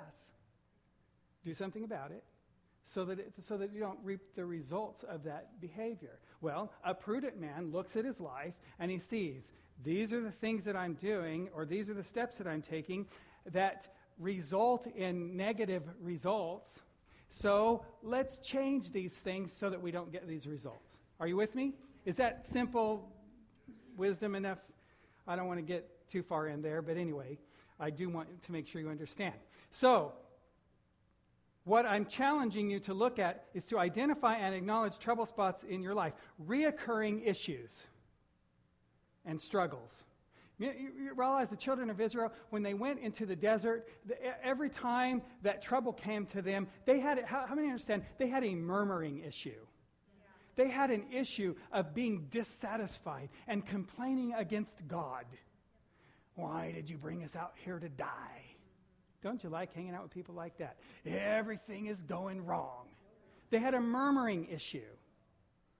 Do 1.44 1.54
something 1.54 1.84
about 1.84 2.12
it 2.12 2.24
so 2.85 3.05
that, 3.05 3.19
it, 3.19 3.33
so 3.41 3.57
that 3.57 3.73
you 3.73 3.79
don't 3.79 4.00
reap 4.03 4.21
the 4.35 4.45
results 4.45 5.03
of 5.03 5.23
that 5.23 5.59
behavior. 5.61 6.19
Well, 6.41 6.71
a 6.83 6.93
prudent 6.93 7.39
man 7.39 7.71
looks 7.71 7.95
at 7.95 8.05
his 8.05 8.19
life 8.19 8.53
and 8.79 8.91
he 8.91 8.97
sees 8.97 9.43
these 9.83 10.13
are 10.13 10.21
the 10.21 10.31
things 10.31 10.63
that 10.65 10.75
I'm 10.75 10.93
doing, 10.93 11.50
or 11.55 11.65
these 11.65 11.89
are 11.89 11.95
the 11.95 12.03
steps 12.03 12.38
that 12.38 12.45
I'm 12.45 12.61
taking 12.61 13.07
that 13.51 13.88
result 14.19 14.85
in 14.88 15.35
negative 15.35 15.83
results. 16.00 16.79
So 17.29 17.83
let's 18.03 18.38
change 18.39 18.91
these 18.91 19.13
things 19.13 19.51
so 19.57 19.69
that 19.69 19.81
we 19.81 19.89
don't 19.89 20.11
get 20.11 20.27
these 20.27 20.45
results. 20.45 20.97
Are 21.19 21.27
you 21.27 21.35
with 21.35 21.55
me? 21.55 21.73
Is 22.05 22.17
that 22.17 22.45
simple 22.51 23.09
wisdom 23.97 24.35
enough? 24.35 24.59
I 25.27 25.35
don't 25.35 25.47
want 25.47 25.59
to 25.59 25.65
get 25.65 25.88
too 26.09 26.21
far 26.21 26.47
in 26.47 26.61
there, 26.61 26.81
but 26.81 26.97
anyway, 26.97 27.39
I 27.79 27.89
do 27.89 28.09
want 28.09 28.43
to 28.43 28.51
make 28.51 28.67
sure 28.67 28.81
you 28.81 28.89
understand. 28.89 29.35
So, 29.71 30.13
what 31.63 31.86
I'm 31.86 32.06
challenging 32.06 32.70
you 32.70 32.80
to 32.82 32.94
look 32.94 33.20
at 33.20 33.46
is 33.53 33.65
to 33.65 33.77
identify 33.77 34.36
and 34.36 34.56
acknowledge 34.56 34.98
trouble 34.98 35.25
spots 35.25 35.63
in 35.63 35.82
your 35.82 35.94
life, 35.94 36.13
reoccurring 36.48 37.27
issues 37.27 37.86
and 39.25 39.39
struggles. 39.39 40.03
You, 40.58 41.13
realize 41.15 41.50
the 41.50 41.56
children 41.56 41.89
of 41.89 42.00
Israel, 42.00 42.32
when 42.51 42.62
they 42.62 42.75
went 42.75 43.00
into 43.00 43.25
the 43.25 43.36
desert, 43.36 43.88
every 44.44 44.70
time 44.70 45.24
that 45.41 45.62
trouble 45.62 45.91
came 45.91 46.27
to 46.27 46.41
them, 46.41 46.68
they 46.86 47.00
had, 47.00 47.20
how 47.25 47.48
many 47.56 47.68
understand? 47.68 48.03
They 48.20 48.27
had 48.27 48.44
a 48.44 48.53
murmuring 48.53 49.24
issue. 49.27 49.65
They 50.56 50.70
had 50.70 50.91
an 50.91 51.06
issue 51.12 51.56
of 51.72 51.96
being 51.96 52.27
dissatisfied 52.30 53.30
and 53.48 53.65
complaining 53.65 54.34
against 54.34 54.88
God. 54.88 55.25
Why 56.36 56.72
did 56.74 56.89
you 56.89 56.98
bring 56.98 57.24
us 57.24 57.36
out 57.36 57.53
here 57.63 57.80
to 57.80 57.89
die? 57.89 58.50
Don't 59.22 59.44
you 59.44 59.50
like 59.50 59.74
hanging 59.74 59.94
out 59.94 60.04
with 60.04 60.12
people 60.12 60.36
like 60.36 60.58
that? 60.58 60.78
Everything 61.06 61.88
is 61.88 62.01
going 62.01 62.46
wrong. 62.46 62.88
They 63.50 63.60
had 63.60 63.74
a 63.74 63.80
murmuring 63.80 64.48
issue. 64.51 64.82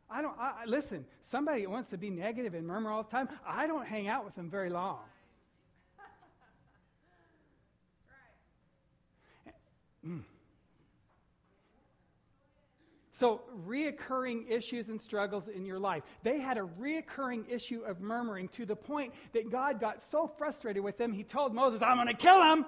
I 0.10 0.22
don't, 0.22 0.38
I, 0.38 0.66
listen, 0.66 1.06
somebody 1.24 1.66
wants 1.68 1.90
to 1.92 1.98
be 1.98 2.10
negative 2.10 2.54
and 2.54 2.68
murmur 2.68 2.92
all 2.92 3.04
the 3.04 3.10
time, 3.10 3.30
I 3.48 3.66
don't 3.66 3.88
hang 3.88 4.08
out 4.08 4.26
with 4.26 4.36
them 4.36 4.50
very 4.50 4.70
long. 4.70 5.00
So, 13.22 13.42
reoccurring 13.68 14.50
issues 14.50 14.90
and 14.90 15.00
struggles 15.00 15.48
in 15.48 15.64
your 15.64 15.78
life. 15.78 16.02
They 16.24 16.40
had 16.40 16.58
a 16.58 16.68
reoccurring 16.80 17.52
issue 17.52 17.84
of 17.86 18.02
murmuring 18.02 18.48
to 18.54 18.66
the 18.66 18.76
point 18.76 19.14
that 19.34 19.52
God 19.52 19.80
got 19.80 20.02
so 20.10 20.26
frustrated 20.26 20.84
with 20.84 20.98
them, 20.98 21.14
he 21.14 21.24
told 21.24 21.54
Moses, 21.54 21.84
I'm 21.84 21.98
going 21.98 22.08
to 22.08 22.16
kill 22.16 22.40
them. 22.40 22.66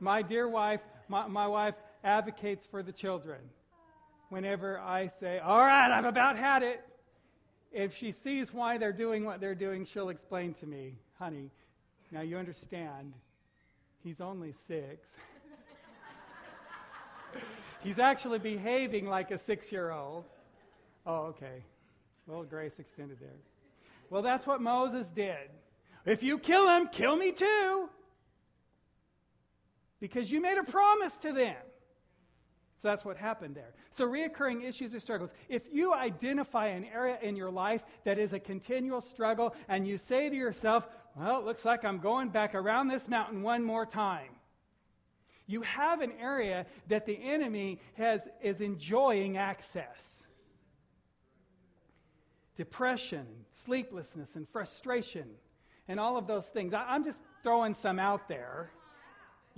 My 0.00 0.22
dear 0.22 0.48
wife, 0.48 0.80
my, 1.08 1.26
my 1.26 1.46
wife 1.46 1.74
advocates 2.02 2.66
for 2.70 2.82
the 2.82 2.92
children. 2.92 3.40
Whenever 4.30 4.78
I 4.78 5.08
say, 5.20 5.38
All 5.38 5.60
right, 5.60 5.90
I've 5.90 6.04
about 6.04 6.36
had 6.36 6.62
it, 6.62 6.80
if 7.72 7.96
she 7.96 8.12
sees 8.12 8.52
why 8.52 8.78
they're 8.78 8.92
doing 8.92 9.24
what 9.24 9.40
they're 9.40 9.54
doing, 9.54 9.84
she'll 9.84 10.08
explain 10.08 10.54
to 10.54 10.66
me, 10.66 10.94
honey, 11.18 11.50
now 12.10 12.20
you 12.20 12.36
understand, 12.36 13.12
he's 14.02 14.20
only 14.20 14.54
six. 14.66 15.06
he's 17.82 17.98
actually 17.98 18.38
behaving 18.38 19.06
like 19.06 19.30
a 19.30 19.38
six 19.38 19.70
year 19.70 19.90
old. 19.90 20.24
Oh, 21.06 21.26
okay. 21.26 21.62
A 22.26 22.30
little 22.30 22.44
grace 22.44 22.78
extended 22.78 23.18
there. 23.20 23.30
Well, 24.10 24.22
that's 24.22 24.46
what 24.46 24.60
Moses 24.60 25.06
did. 25.08 25.50
If 26.04 26.22
you 26.22 26.38
kill 26.38 26.68
him, 26.68 26.88
kill 26.88 27.16
me 27.16 27.32
too 27.32 27.88
because 30.00 30.32
you 30.32 30.40
made 30.40 30.58
a 30.58 30.64
promise 30.64 31.16
to 31.18 31.32
them. 31.32 31.56
So 32.80 32.88
that's 32.88 33.04
what 33.04 33.18
happened 33.18 33.54
there. 33.54 33.74
So, 33.90 34.06
reoccurring 34.06 34.66
issues 34.66 34.94
or 34.94 35.00
struggles. 35.00 35.34
If 35.50 35.62
you 35.70 35.92
identify 35.92 36.68
an 36.68 36.86
area 36.86 37.18
in 37.20 37.36
your 37.36 37.50
life 37.50 37.82
that 38.04 38.18
is 38.18 38.32
a 38.32 38.40
continual 38.40 39.02
struggle 39.02 39.54
and 39.68 39.86
you 39.86 39.98
say 39.98 40.30
to 40.30 40.34
yourself, 40.34 40.88
well, 41.14 41.38
it 41.38 41.44
looks 41.44 41.66
like 41.66 41.84
I'm 41.84 41.98
going 41.98 42.30
back 42.30 42.54
around 42.54 42.88
this 42.88 43.06
mountain 43.06 43.42
one 43.42 43.62
more 43.62 43.84
time, 43.84 44.30
you 45.46 45.60
have 45.62 46.00
an 46.00 46.12
area 46.18 46.64
that 46.88 47.04
the 47.04 47.18
enemy 47.22 47.80
has, 47.94 48.22
is 48.40 48.62
enjoying 48.62 49.36
access. 49.36 50.22
Depression, 52.56 53.26
sleeplessness, 53.52 54.36
and 54.36 54.48
frustration, 54.48 55.26
and 55.88 56.00
all 56.00 56.16
of 56.16 56.26
those 56.26 56.46
things. 56.46 56.72
I, 56.72 56.84
I'm 56.88 57.04
just 57.04 57.18
throwing 57.42 57.74
some 57.74 57.98
out 57.98 58.26
there 58.26 58.70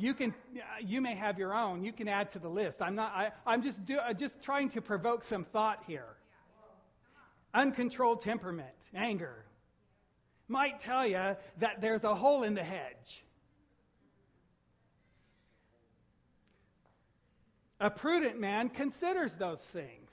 you 0.03 0.15
can 0.15 0.35
you 0.81 1.01
may 1.01 1.15
have 1.15 1.39
your 1.39 1.55
own. 1.55 1.85
You 1.85 1.93
can 1.93 2.09
add 2.09 2.33
to 2.33 2.41
the 2.41 2.49
list. 2.49 2.83
I'm 2.83 2.97
not 2.97 3.13
I, 3.13 3.31
i'm 3.47 3.63
just 3.63 3.85
do, 3.85 3.99
uh, 3.99 4.13
just 4.13 4.43
trying 4.43 4.69
to 4.71 4.83
provoke 4.83 5.23
some 5.23 5.45
thought 5.45 5.85
here. 5.87 6.17
Uncontrolled 7.55 8.21
temperament 8.21 8.75
anger 8.97 9.45
might 10.49 10.81
tell 10.81 11.07
you 11.07 11.37
that 11.59 11.81
there's 11.81 12.03
a 12.03 12.15
hole 12.17 12.43
in 12.43 12.55
the 12.55 12.65
hedge. 12.65 13.23
A 17.79 17.89
prudent 17.89 18.41
man 18.41 18.71
considers 18.71 19.35
those 19.35 19.61
things 19.61 20.11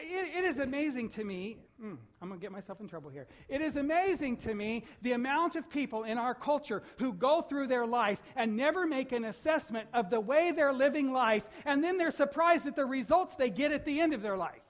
it, 0.00 0.38
it 0.38 0.44
is 0.44 0.58
amazing 0.58 1.10
to 1.10 1.24
me. 1.24 1.58
Mm, 1.82 1.96
I'm 2.20 2.28
going 2.28 2.40
to 2.40 2.44
get 2.44 2.52
myself 2.52 2.80
in 2.80 2.88
trouble 2.88 3.10
here. 3.10 3.26
It 3.48 3.60
is 3.60 3.76
amazing 3.76 4.38
to 4.38 4.54
me 4.54 4.84
the 5.02 5.12
amount 5.12 5.56
of 5.56 5.68
people 5.70 6.04
in 6.04 6.18
our 6.18 6.34
culture 6.34 6.82
who 6.98 7.12
go 7.12 7.40
through 7.40 7.68
their 7.68 7.86
life 7.86 8.20
and 8.36 8.56
never 8.56 8.86
make 8.86 9.12
an 9.12 9.24
assessment 9.24 9.88
of 9.94 10.10
the 10.10 10.20
way 10.20 10.52
they're 10.52 10.72
living 10.72 11.12
life, 11.12 11.46
and 11.64 11.82
then 11.82 11.98
they're 11.98 12.10
surprised 12.10 12.66
at 12.66 12.76
the 12.76 12.84
results 12.84 13.36
they 13.36 13.50
get 13.50 13.72
at 13.72 13.84
the 13.84 14.00
end 14.00 14.12
of 14.12 14.22
their 14.22 14.36
life. 14.36 14.62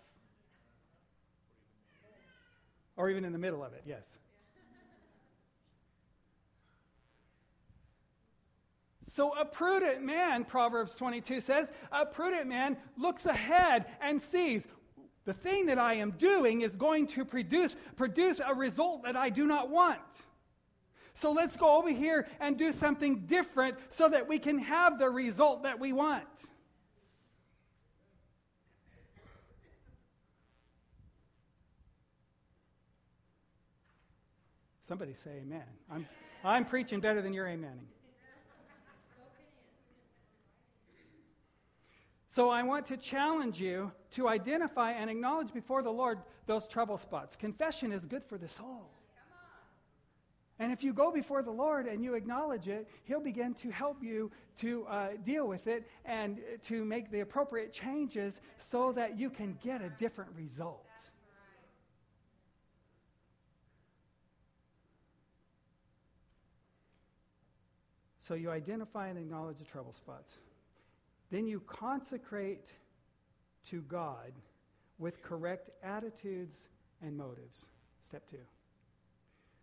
Or 2.97 3.09
even 3.11 3.25
in 3.25 3.33
the 3.33 3.39
middle 3.39 3.63
of 3.63 3.73
it, 3.73 3.85
yes. 3.87 4.05
So, 9.19 9.35
a 9.37 9.45
prudent 9.45 10.03
man, 10.05 10.45
Proverbs 10.45 10.95
22 10.95 11.41
says, 11.41 11.73
a 11.91 12.07
prudent 12.07 12.47
man 12.47 12.77
looks 12.97 13.27
ahead 13.27 13.87
and 14.01 14.23
sees 14.23 14.63
the 15.29 15.35
thing 15.35 15.67
that 15.67 15.79
I 15.79 15.93
am 15.93 16.13
doing 16.13 16.63
is 16.63 16.75
going 16.75 17.07
to 17.09 17.23
produce, 17.23 17.77
produce 17.97 18.41
a 18.41 18.55
result 18.55 19.03
that 19.03 19.15
I 19.15 19.29
do 19.29 19.47
not 19.47 19.69
want. 19.69 20.01
So 21.17 21.33
let's 21.33 21.55
go 21.55 21.77
over 21.77 21.91
here 21.91 22.27
and 22.41 22.57
do 22.57 22.73
something 22.73 23.27
different 23.27 23.77
so 23.91 24.09
that 24.09 24.27
we 24.27 24.39
can 24.39 24.59
have 24.59 24.99
the 24.99 25.11
result 25.11 25.65
that 25.65 25.79
we 25.79 25.93
want. 25.93 26.25
Somebody 34.85 35.13
say 35.13 35.43
amen. 35.43 35.61
I'm, 35.91 36.09
I'm 36.43 36.65
preaching 36.65 37.01
better 37.01 37.21
than 37.21 37.35
you're 37.35 37.49
amening. 37.49 37.85
So 42.39 42.51
I 42.51 42.63
want 42.63 42.87
to 42.87 42.97
challenge 42.97 43.59
you 43.59 43.91
to 44.13 44.29
identify 44.29 44.93
and 44.93 45.11
acknowledge 45.11 45.53
before 45.53 45.83
the 45.83 45.91
Lord 45.91 46.21
those 46.47 46.69
trouble 46.69 46.97
spots. 46.97 47.35
Confession 47.35 47.91
is 47.91 48.05
good 48.05 48.23
for 48.25 48.39
the 48.39 48.47
soul. 48.47 48.89
And 50.61 50.71
if 50.71 50.85
you 50.85 50.93
go 50.93 51.11
before 51.11 51.43
the 51.43 51.51
Lord 51.51 51.87
and 51.87 52.05
you 52.05 52.15
acknowledge 52.15 52.69
it, 52.69 52.89
He'll 53.03 53.19
begin 53.19 53.55
to 53.55 53.71
help 53.71 54.05
you 54.05 54.31
to 54.61 54.87
uh, 54.87 55.09
deal 55.27 55.49
with 55.49 55.67
it 55.67 55.89
and 56.05 56.39
to 56.69 56.85
make 56.85 57.11
the 57.11 57.23
appropriate 57.23 57.73
changes 57.73 58.35
so 58.61 58.93
that 58.93 59.19
you 59.19 59.31
can 59.31 59.59
get 59.61 59.83
a 59.83 59.91
different 59.99 60.31
result. 60.37 60.87
So 68.21 68.35
you 68.35 68.53
identify 68.53 69.09
and 69.09 69.19
acknowledge 69.19 69.59
the 69.59 69.65
trouble 69.65 69.93
spots. 69.93 70.35
Then 71.31 71.47
you 71.47 71.61
consecrate 71.61 72.69
to 73.67 73.83
God 73.83 74.33
with 74.99 75.23
correct 75.23 75.71
attitudes 75.83 76.57
and 77.03 77.17
motives. 77.17 77.67
Step 78.03 78.29
two. 78.31 78.39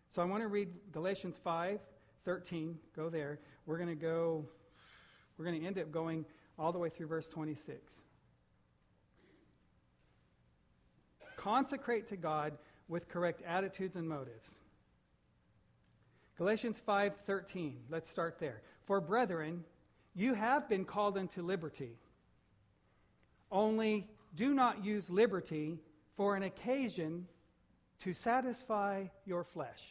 So 0.10 0.22
I 0.22 0.26
want 0.26 0.44
to 0.44 0.48
read 0.48 0.70
Galatians 0.92 1.38
5 1.44 1.80
13. 2.24 2.78
Go 2.96 3.10
there. 3.10 3.40
We're 3.66 3.78
going 3.78 3.90
to 3.90 3.96
go, 3.96 4.46
we're 5.38 5.46
going 5.46 5.60
to 5.60 5.66
end 5.66 5.78
up 5.78 5.92
going 5.92 6.26
all 6.58 6.72
the 6.72 6.80
way 6.80 6.90
through 6.90 7.08
verse 7.08 7.28
26. 7.28 7.94
Consecrate 11.38 12.08
to 12.08 12.18
God 12.18 12.54
with 12.88 13.08
correct 13.08 13.42
attitudes 13.44 13.96
and 13.96 14.08
motives. 14.08 14.50
Galatians 16.38 16.82
5:13. 16.86 17.76
Let's 17.90 18.10
start 18.10 18.40
there. 18.40 18.62
For 18.86 19.00
brethren, 19.00 19.64
you 20.16 20.34
have 20.34 20.70
been 20.70 20.86
called 20.86 21.18
into 21.18 21.42
liberty. 21.42 21.98
Only 23.52 24.08
do 24.36 24.54
not 24.54 24.84
use 24.84 25.10
liberty 25.10 25.78
for 26.16 26.36
an 26.36 26.44
occasion 26.44 27.28
to 28.00 28.14
satisfy 28.14 29.06
your 29.26 29.44
flesh. 29.44 29.82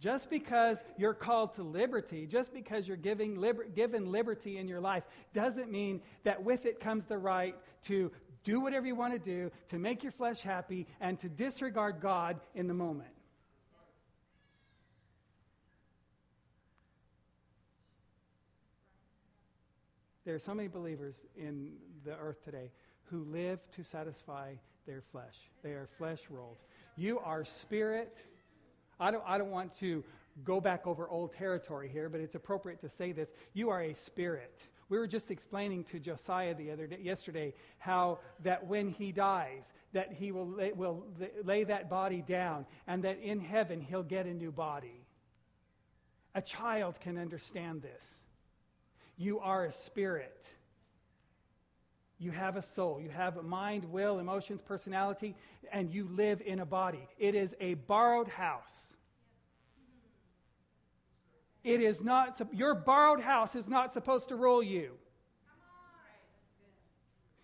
Just 0.00 0.30
because 0.30 0.78
you're 0.96 1.14
called 1.14 1.54
to 1.54 1.62
liberty, 1.62 2.26
just 2.26 2.54
because 2.54 2.86
you're 2.86 2.96
giving 2.96 3.34
liber- 3.34 3.64
given 3.64 4.12
liberty 4.12 4.58
in 4.58 4.68
your 4.68 4.80
life, 4.80 5.02
doesn't 5.34 5.70
mean 5.70 6.00
that 6.22 6.42
with 6.42 6.66
it 6.66 6.78
comes 6.78 7.04
the 7.04 7.18
right 7.18 7.56
to 7.84 8.10
do 8.44 8.60
whatever 8.60 8.86
you 8.86 8.94
want 8.94 9.12
to 9.12 9.18
do, 9.18 9.50
to 9.68 9.78
make 9.78 10.02
your 10.02 10.12
flesh 10.12 10.40
happy, 10.40 10.86
and 11.00 11.18
to 11.20 11.28
disregard 11.28 12.00
God 12.00 12.40
in 12.54 12.68
the 12.68 12.74
moment. 12.74 13.10
There 20.28 20.34
are 20.34 20.38
so 20.38 20.52
many 20.52 20.68
believers 20.68 21.22
in 21.38 21.72
the 22.04 22.14
earth 22.14 22.44
today 22.44 22.70
who 23.04 23.24
live 23.32 23.60
to 23.70 23.82
satisfy 23.82 24.52
their 24.86 25.00
flesh. 25.00 25.34
They 25.62 25.70
are 25.70 25.88
flesh 25.96 26.18
rolled. 26.28 26.58
You 26.96 27.18
are 27.20 27.46
spirit. 27.46 28.22
I 29.00 29.10
don't, 29.10 29.24
I 29.26 29.38
don't 29.38 29.50
want 29.50 29.74
to 29.78 30.04
go 30.44 30.60
back 30.60 30.86
over 30.86 31.08
old 31.08 31.32
territory 31.32 31.88
here, 31.90 32.10
but 32.10 32.20
it's 32.20 32.34
appropriate 32.34 32.78
to 32.82 32.90
say 32.90 33.12
this. 33.12 33.30
You 33.54 33.70
are 33.70 33.80
a 33.80 33.94
spirit. 33.94 34.60
We 34.90 34.98
were 34.98 35.06
just 35.06 35.30
explaining 35.30 35.84
to 35.84 35.98
Josiah 35.98 36.54
the 36.54 36.72
other 36.72 36.86
day, 36.86 36.98
yesterday, 37.00 37.54
how 37.78 38.18
that 38.44 38.66
when 38.66 38.90
he 38.90 39.12
dies, 39.12 39.72
that 39.94 40.12
he 40.12 40.30
will 40.30 40.46
lay, 40.46 40.72
will 40.72 41.06
lay 41.42 41.64
that 41.64 41.88
body 41.88 42.20
down, 42.20 42.66
and 42.86 43.02
that 43.02 43.18
in 43.22 43.40
heaven 43.40 43.80
he'll 43.80 44.02
get 44.02 44.26
a 44.26 44.34
new 44.34 44.52
body. 44.52 45.06
A 46.34 46.42
child 46.42 47.00
can 47.00 47.16
understand 47.16 47.80
this. 47.80 48.20
You 49.18 49.40
are 49.40 49.64
a 49.64 49.72
spirit. 49.72 50.46
You 52.20 52.30
have 52.30 52.56
a 52.56 52.62
soul. 52.62 53.00
You 53.00 53.10
have 53.10 53.36
a 53.36 53.42
mind, 53.42 53.84
will, 53.84 54.20
emotions, 54.20 54.62
personality, 54.62 55.34
and 55.72 55.92
you 55.92 56.08
live 56.12 56.40
in 56.40 56.60
a 56.60 56.66
body. 56.66 57.06
It 57.18 57.34
is 57.34 57.54
a 57.60 57.74
borrowed 57.74 58.28
house. 58.28 58.74
It 61.64 61.82
is 61.82 62.00
not, 62.00 62.40
your 62.52 62.74
borrowed 62.74 63.20
house 63.20 63.56
is 63.56 63.68
not 63.68 63.92
supposed 63.92 64.28
to 64.28 64.36
rule 64.36 64.62
you. 64.62 64.92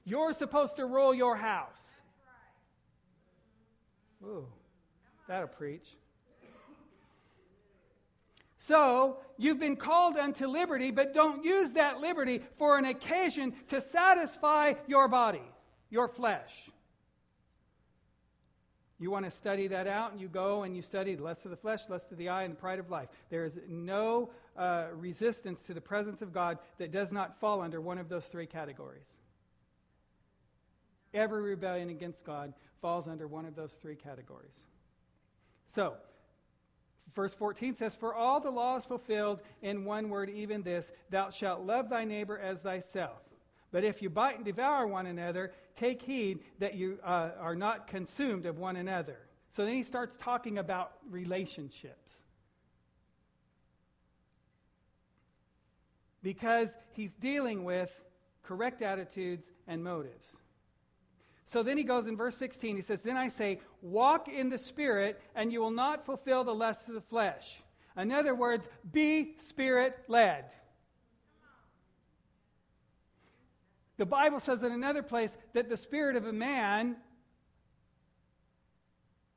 You're 0.05 0.33
supposed 0.33 0.77
to 0.77 0.87
rule 0.87 1.13
your 1.13 1.37
house. 1.37 1.83
Ooh, 4.23 4.47
that'll 5.27 5.49
preach. 5.49 5.89
So, 8.67 9.19
you've 9.37 9.61
been 9.61 9.77
called 9.77 10.17
unto 10.17 10.47
liberty, 10.47 10.91
but 10.91 11.13
don't 11.13 11.45
use 11.45 11.73
that 11.73 12.01
liberty 12.01 12.41
for 12.57 12.79
an 12.79 12.87
occasion 12.87 13.55
to 13.69 13.81
satisfy 13.81 14.75
your 14.87 15.07
body, 15.09 15.43
your 15.91 16.09
flesh. 16.09 16.71
You 18.99 19.11
want 19.11 19.27
to 19.27 19.31
study 19.31 19.67
that 19.69 19.87
out, 19.87 20.13
and 20.13 20.21
you 20.21 20.29
go 20.29 20.63
and 20.63 20.75
you 20.75 20.81
study 20.81 21.15
the 21.15 21.25
lust 21.25 21.45
of 21.45 21.51
the 21.51 21.59
flesh, 21.59 21.81
lust 21.91 22.11
of 22.11 22.17
the 22.17 22.31
eye, 22.31 22.45
and 22.45 22.55
the 22.55 22.59
pride 22.59 22.79
of 22.79 22.89
life. 22.89 23.09
There 23.29 23.45
is 23.45 23.61
no 23.69 24.31
uh, 24.57 24.87
resistance 24.95 25.61
to 25.63 25.75
the 25.75 25.81
presence 25.81 26.23
of 26.23 26.33
God 26.33 26.59
that 26.79 26.91
does 26.91 27.13
not 27.13 27.39
fall 27.41 27.61
under 27.61 27.83
one 27.83 27.99
of 27.99 28.09
those 28.09 28.25
three 28.27 28.47
categories. 28.47 29.19
Every 31.13 31.43
rebellion 31.43 31.91
against 31.91 32.25
God 32.25 32.55
falls 32.81 33.09
under 33.09 33.27
one 33.27 33.45
of 33.45 33.55
those 33.57 33.73
three 33.73 33.97
categories. 33.97 34.57
So, 35.67 35.95
Verse 37.15 37.35
14 37.35 37.77
says, 37.77 37.95
For 37.95 38.15
all 38.15 38.41
the 38.41 38.51
law 38.51 38.77
is 38.77 38.85
fulfilled 38.85 39.41
in 39.63 39.85
one 39.85 40.09
word, 40.09 40.31
even 40.31 40.63
this 40.63 40.91
Thou 41.11 41.31
shalt 41.31 41.61
love 41.61 41.89
thy 41.89 42.05
neighbor 42.05 42.39
as 42.39 42.59
thyself. 42.59 43.21
But 43.71 43.85
if 43.85 44.03
you 44.03 44.11
bite 44.11 44.37
and 44.37 44.45
devour 44.45 44.87
one 44.87 45.07
another, 45.07 45.53
take 45.77 46.03
heed 46.03 46.41
that 46.61 46.75
you 46.75 46.99
uh, 47.05 47.31
are 47.41 47.57
not 47.57 47.87
consumed 47.87 48.47
of 48.47 48.59
one 48.59 48.77
another. 48.77 49.19
So 49.51 49.65
then 49.65 49.75
he 49.75 49.83
starts 49.83 50.17
talking 50.21 50.59
about 50.59 50.93
relationships. 51.11 52.13
Because 56.23 56.71
he's 56.93 57.13
dealing 57.21 57.65
with 57.65 57.91
correct 58.43 58.83
attitudes 58.83 59.47
and 59.67 59.83
motives. 59.83 60.37
So 61.45 61.63
then 61.63 61.77
he 61.77 61.85
goes 61.85 62.07
in 62.07 62.17
verse 62.17 62.37
16, 62.37 62.77
he 62.77 62.83
says, 62.83 63.03
Then 63.03 63.17
I 63.17 63.29
say, 63.29 63.61
walk 63.83 64.29
in 64.29 64.49
the 64.49 64.59
Spirit, 64.59 65.21
and 65.35 65.53
you 65.53 65.61
will 65.61 65.71
not 65.71 66.07
fulfill 66.07 66.43
the 66.43 66.55
lusts 66.55 66.89
of 66.89 66.95
the 66.95 67.01
flesh. 67.01 67.63
In 67.97 68.11
other 68.11 68.35
words, 68.35 68.69
be 68.93 69.37
Spirit 69.39 69.97
led. 70.09 70.47
The 73.97 74.07
Bible 74.07 74.41
says 74.41 74.63
in 74.63 74.73
another 74.73 75.03
place 75.03 75.31
that 75.53 75.69
the 75.69 75.77
Spirit 75.77 76.17
of 76.17 76.27
a 76.27 76.33
man 76.33 76.97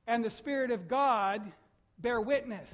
and 0.08 0.24
the 0.24 0.30
Spirit 0.30 0.72
of 0.72 0.88
God 0.88 1.52
bear 2.00 2.20
witness. 2.20 2.74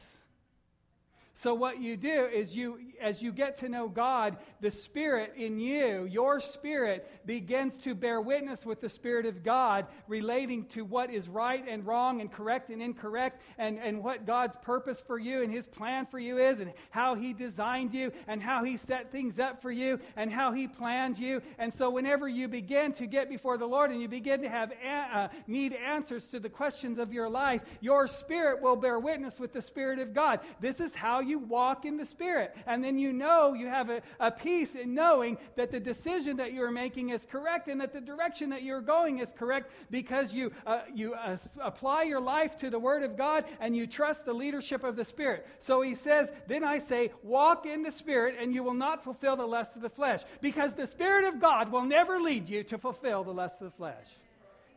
So, 1.35 1.55
what 1.55 1.81
you 1.81 1.97
do 1.97 2.27
is 2.27 2.55
you, 2.55 2.79
as 3.01 3.23
you 3.23 3.31
get 3.31 3.57
to 3.57 3.69
know 3.69 3.87
God, 3.89 4.37
the 4.61 4.69
Spirit 4.69 5.33
in 5.35 5.59
you, 5.59 6.05
your 6.05 6.39
spirit, 6.39 7.09
begins 7.25 7.79
to 7.79 7.95
bear 7.95 8.21
witness 8.21 8.67
with 8.67 8.81
the 8.81 8.87
Spirit 8.87 9.25
of 9.25 9.43
God 9.43 9.87
relating 10.07 10.65
to 10.67 10.85
what 10.85 11.09
is 11.09 11.27
right 11.27 11.65
and 11.67 11.85
wrong 11.87 12.21
and 12.21 12.31
correct 12.31 12.69
and 12.69 12.83
incorrect 12.83 13.41
and, 13.57 13.79
and 13.79 14.03
what 14.03 14.27
God's 14.27 14.55
purpose 14.57 15.01
for 15.01 15.17
you 15.17 15.41
and 15.41 15.51
His 15.51 15.65
plan 15.65 16.05
for 16.05 16.19
you 16.19 16.37
is 16.37 16.59
and 16.59 16.71
how 16.91 17.15
He 17.15 17.33
designed 17.33 17.95
you 17.95 18.11
and 18.27 18.41
how 18.41 18.63
He 18.63 18.77
set 18.77 19.11
things 19.11 19.39
up 19.39 19.59
for 19.59 19.71
you 19.71 19.99
and 20.15 20.31
how 20.31 20.51
He 20.51 20.67
planned 20.67 21.17
you. 21.17 21.41
And 21.57 21.73
so, 21.73 21.89
whenever 21.89 22.27
you 22.27 22.47
begin 22.47 22.93
to 22.93 23.07
get 23.07 23.27
before 23.27 23.57
the 23.57 23.67
Lord 23.67 23.89
and 23.89 23.99
you 23.99 24.07
begin 24.07 24.43
to 24.43 24.49
have 24.49 24.71
uh, 24.87 25.29
need 25.47 25.73
answers 25.73 26.25
to 26.25 26.39
the 26.39 26.49
questions 26.49 26.99
of 26.99 27.11
your 27.11 27.27
life, 27.27 27.63
your 27.81 28.05
spirit 28.05 28.61
will 28.61 28.75
bear 28.75 28.99
witness 28.99 29.39
with 29.39 29.51
the 29.51 29.61
Spirit 29.61 29.97
of 29.97 30.13
God. 30.13 30.39
This 30.61 30.79
is 30.79 30.93
how 30.93 31.22
you 31.23 31.39
walk 31.39 31.85
in 31.85 31.97
the 31.97 32.05
Spirit. 32.05 32.55
And 32.67 32.83
then 32.83 32.97
you 32.97 33.13
know 33.13 33.53
you 33.53 33.67
have 33.67 33.89
a, 33.89 34.01
a 34.19 34.31
peace 34.31 34.75
in 34.75 34.93
knowing 34.93 35.37
that 35.55 35.71
the 35.71 35.79
decision 35.79 36.37
that 36.37 36.53
you're 36.53 36.71
making 36.71 37.09
is 37.09 37.25
correct 37.25 37.67
and 37.67 37.81
that 37.81 37.93
the 37.93 38.01
direction 38.01 38.49
that 38.51 38.63
you're 38.63 38.81
going 38.81 39.19
is 39.19 39.33
correct 39.33 39.71
because 39.89 40.33
you, 40.33 40.51
uh, 40.67 40.81
you 40.93 41.13
uh, 41.13 41.37
apply 41.61 42.03
your 42.03 42.19
life 42.19 42.57
to 42.57 42.69
the 42.69 42.79
Word 42.79 43.03
of 43.03 43.17
God 43.17 43.45
and 43.59 43.75
you 43.75 43.87
trust 43.87 44.25
the 44.25 44.33
leadership 44.33 44.83
of 44.83 44.95
the 44.95 45.05
Spirit. 45.05 45.47
So 45.59 45.81
he 45.81 45.95
says, 45.95 46.31
Then 46.47 46.63
I 46.63 46.79
say, 46.79 47.11
walk 47.23 47.65
in 47.65 47.81
the 47.81 47.91
Spirit 47.91 48.35
and 48.39 48.53
you 48.53 48.63
will 48.63 48.73
not 48.73 49.03
fulfill 49.03 49.35
the 49.35 49.45
lust 49.45 49.75
of 49.75 49.81
the 49.81 49.89
flesh 49.89 50.21
because 50.41 50.73
the 50.73 50.87
Spirit 50.87 51.25
of 51.25 51.39
God 51.39 51.71
will 51.71 51.83
never 51.83 52.19
lead 52.19 52.47
you 52.47 52.63
to 52.65 52.77
fulfill 52.77 53.23
the 53.23 53.33
lust 53.33 53.61
of 53.61 53.71
the 53.71 53.77
flesh. 53.77 54.07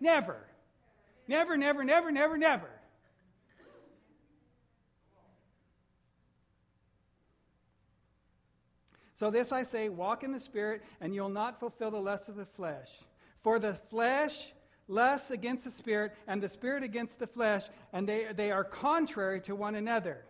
Never. 0.01 0.37
Never, 1.29 1.57
never, 1.57 1.85
never, 1.85 2.11
never, 2.13 2.39
never. 2.39 2.71
So, 9.19 9.31
this 9.31 9.51
I 9.51 9.63
say 9.63 9.89
walk 9.89 10.25
in 10.25 10.33
the 10.33 10.39
Spirit, 10.39 10.83
and 11.01 11.15
you'll 11.15 11.31
not 11.31 11.59
fulfill 11.59 11.91
the 11.91 12.01
lust 12.01 12.29
of 12.29 12.37
the 12.37 12.45
flesh. 12.45 12.91
For 13.43 13.59
the 13.59 13.75
flesh 13.75 14.53
lusts 14.89 15.31
against 15.31 15.65
the 15.65 15.71
Spirit, 15.71 16.13
and 16.27 16.43
the 16.43 16.49
Spirit 16.49 16.83
against 16.83 17.19
the 17.19 17.27
flesh, 17.27 17.65
and 17.93 18.07
they, 18.07 18.27
they 18.35 18.51
are 18.51 18.65
contrary 18.65 19.41
to 19.43 19.55
one 19.55 19.75
another. 19.75 20.25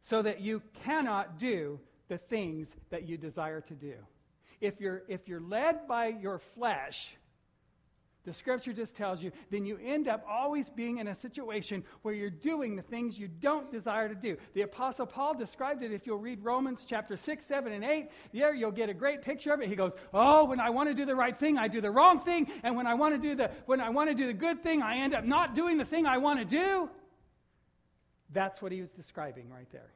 So 0.00 0.22
that 0.22 0.40
you 0.40 0.62
cannot 0.82 1.38
do 1.38 1.78
the 2.08 2.16
things 2.16 2.74
that 2.88 3.06
you 3.06 3.18
desire 3.18 3.60
to 3.60 3.74
do. 3.74 3.94
If 4.60 4.80
you're, 4.80 5.02
if 5.06 5.28
you're 5.28 5.40
led 5.40 5.86
by 5.86 6.08
your 6.08 6.38
flesh, 6.38 7.14
the 8.24 8.32
scripture 8.32 8.72
just 8.72 8.94
tells 8.94 9.22
you, 9.22 9.32
then 9.50 9.64
you 9.64 9.78
end 9.82 10.06
up 10.06 10.24
always 10.28 10.68
being 10.68 10.98
in 10.98 11.08
a 11.08 11.14
situation 11.14 11.82
where 12.02 12.12
you're 12.12 12.28
doing 12.28 12.76
the 12.76 12.82
things 12.82 13.18
you 13.18 13.28
don't 13.28 13.72
desire 13.72 14.08
to 14.08 14.14
do. 14.14 14.36
The 14.52 14.62
Apostle 14.62 15.06
Paul 15.06 15.34
described 15.34 15.82
it 15.82 15.90
if 15.90 16.06
you'll 16.06 16.18
read 16.18 16.44
Romans 16.44 16.84
chapter 16.86 17.16
6, 17.16 17.46
7, 17.46 17.72
and 17.72 17.82
8. 17.82 18.10
There 18.34 18.54
you'll 18.54 18.72
get 18.72 18.90
a 18.90 18.94
great 18.94 19.22
picture 19.22 19.52
of 19.52 19.60
it. 19.62 19.68
He 19.68 19.76
goes, 19.76 19.94
Oh, 20.12 20.44
when 20.44 20.60
I 20.60 20.68
want 20.68 20.90
to 20.90 20.94
do 20.94 21.06
the 21.06 21.16
right 21.16 21.36
thing, 21.36 21.56
I 21.56 21.68
do 21.68 21.80
the 21.80 21.90
wrong 21.90 22.20
thing. 22.20 22.46
And 22.62 22.76
when 22.76 22.86
I 22.86 22.94
want 22.94 23.14
to 23.14 23.28
do 23.28 23.34
the 23.34 23.50
when 23.66 23.80
I 23.80 23.88
want 23.88 24.10
to 24.10 24.14
do 24.14 24.26
the 24.26 24.34
good 24.34 24.62
thing, 24.62 24.82
I 24.82 24.98
end 24.98 25.14
up 25.14 25.24
not 25.24 25.54
doing 25.54 25.78
the 25.78 25.84
thing 25.84 26.06
I 26.06 26.18
want 26.18 26.40
to 26.40 26.44
do. 26.44 26.90
That's 28.32 28.60
what 28.60 28.70
he 28.70 28.80
was 28.80 28.90
describing 28.90 29.48
right 29.48 29.70
there. 29.72 29.90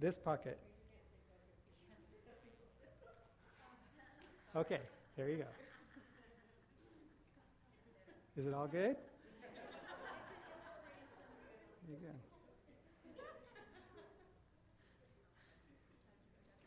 This 0.00 0.16
pocket. 0.16 0.58
Okay, 4.54 4.80
there 5.16 5.28
you 5.28 5.36
go. 5.36 5.44
Is 8.36 8.46
it 8.46 8.54
all 8.54 8.68
good? 8.68 8.96
You're 11.88 11.98
good. 11.98 12.14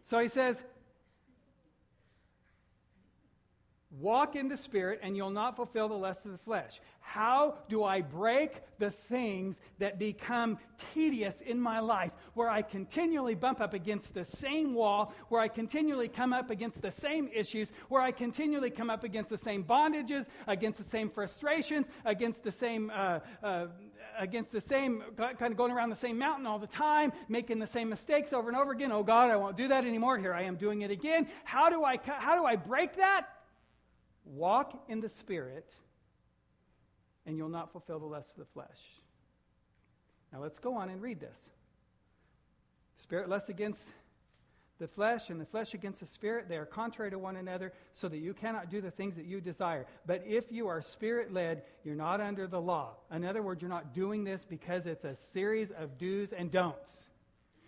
So 0.06 0.20
he 0.20 0.28
says, 0.28 0.64
Walk 4.00 4.38
in 4.38 4.48
the 4.48 4.56
Spirit, 4.56 5.02
and 5.04 5.18
you'll 5.18 5.32
not 5.32 5.58
fulfill 5.58 5.90
the 5.90 5.96
lust 5.96 6.26
of 6.26 6.32
the 6.32 6.38
flesh. 6.38 6.80
How 7.02 7.56
do 7.68 7.84
I 7.84 8.00
break 8.00 8.62
the 8.80 8.90
things 8.90 9.58
that 9.80 10.00
become 10.00 10.58
tedious 10.94 11.36
in 11.46 11.60
my 11.60 11.82
life, 11.82 12.12
where 12.34 12.50
I 12.50 12.62
continually 12.62 13.36
bump 13.36 13.60
up 13.60 13.74
against 13.74 14.14
the 14.14 14.24
same 14.24 14.74
wall, 14.74 15.14
where 15.28 15.42
I 15.42 15.50
continually 15.50 16.08
come 16.08 16.32
up 16.32 16.52
against 16.52 16.82
the 16.82 16.92
same 16.92 17.30
issues, 17.34 17.74
where 17.90 18.02
I 18.02 18.12
continually 18.12 18.70
come 18.70 18.90
up 18.90 19.04
against 19.04 19.30
the 19.30 19.38
same 19.38 19.64
bondages, 19.64 20.28
against 20.48 20.82
the 20.82 20.90
same 20.90 21.10
frustrations, 21.10 21.86
against 22.06 22.44
the 22.44 22.52
same. 22.52 22.92
Uh, 22.94 23.20
uh, 23.44 23.68
against 24.18 24.52
the 24.52 24.62
same, 24.62 25.04
kind 25.18 25.52
of 25.52 25.56
going 25.56 25.72
around 25.72 25.90
the 25.90 25.96
same 25.96 26.18
mountain 26.18 26.46
all 26.46 26.60
the 26.60 26.68
time, 26.68 27.14
making 27.30 27.60
the 27.60 27.68
same 27.68 27.90
mistakes 27.90 28.34
over 28.34 28.50
and 28.50 28.58
over 28.58 28.72
again. 28.72 28.92
Oh 28.92 29.04
God, 29.04 29.32
I 29.32 29.38
won't 29.38 29.56
do 29.56 29.70
that 29.70 29.86
anymore. 29.86 30.18
Here 30.18 30.34
I 30.34 30.44
am 30.44 30.58
doing 30.58 30.82
it 30.82 30.92
again. 30.92 31.28
How 31.46 31.70
do 31.70 31.86
I, 31.86 31.98
how 32.04 32.36
do 32.36 32.46
I 32.46 32.58
break 32.58 32.98
that? 32.98 33.28
Walk 34.26 34.84
in 34.88 35.02
the 35.02 35.10
Spirit, 35.10 35.74
and 37.26 37.38
you'll 37.38 37.50
not 37.50 37.72
fulfill 37.72 38.00
the 38.00 38.06
lust 38.06 38.32
of 38.32 38.38
the 38.38 38.46
flesh. 38.46 38.80
Now 40.32 40.42
let's 40.42 40.60
go 40.60 40.76
on 40.76 40.90
and 40.90 41.02
read 41.02 41.20
this. 41.20 41.50
Spirit 42.96 43.30
lusts 43.30 43.50
against 43.50 43.84
the 44.82 44.88
flesh, 44.88 45.30
and 45.30 45.40
the 45.40 45.46
flesh 45.46 45.76
against 45.76 46.00
the 46.00 46.08
spirit. 46.08 46.50
They 46.50 46.58
are 46.58 46.66
contrary 46.66 47.12
to 47.12 47.20
one 47.20 47.38
another, 47.38 47.72
so 47.94 48.10
that 48.10 48.18
you 48.18 48.34
cannot 48.34 48.72
do 48.72 48.82
the 48.82 48.90
things 48.90 49.16
that 49.16 49.26
you 49.26 49.40
desire. 49.40 49.86
But 50.08 50.24
if 50.26 50.52
you 50.52 50.68
are 50.68 50.82
spirit 50.82 51.32
led, 51.32 51.62
you're 51.84 51.94
not 51.94 52.20
under 52.20 52.48
the 52.48 52.60
law. 52.60 52.96
In 53.14 53.24
other 53.24 53.44
words, 53.44 53.62
you're 53.62 53.70
not 53.70 53.94
doing 53.94 54.24
this 54.24 54.44
because 54.44 54.88
it's 54.88 55.06
a 55.06 55.16
series 55.34 55.72
of 55.72 56.00
do's 56.00 56.34
and 56.34 56.52
don'ts. 56.52 56.96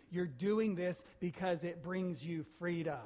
You're 0.09 0.25
doing 0.25 0.73
this 0.73 1.03
because 1.19 1.63
it 1.63 1.83
brings 1.83 2.23
you 2.23 2.45
freedom. 2.57 2.99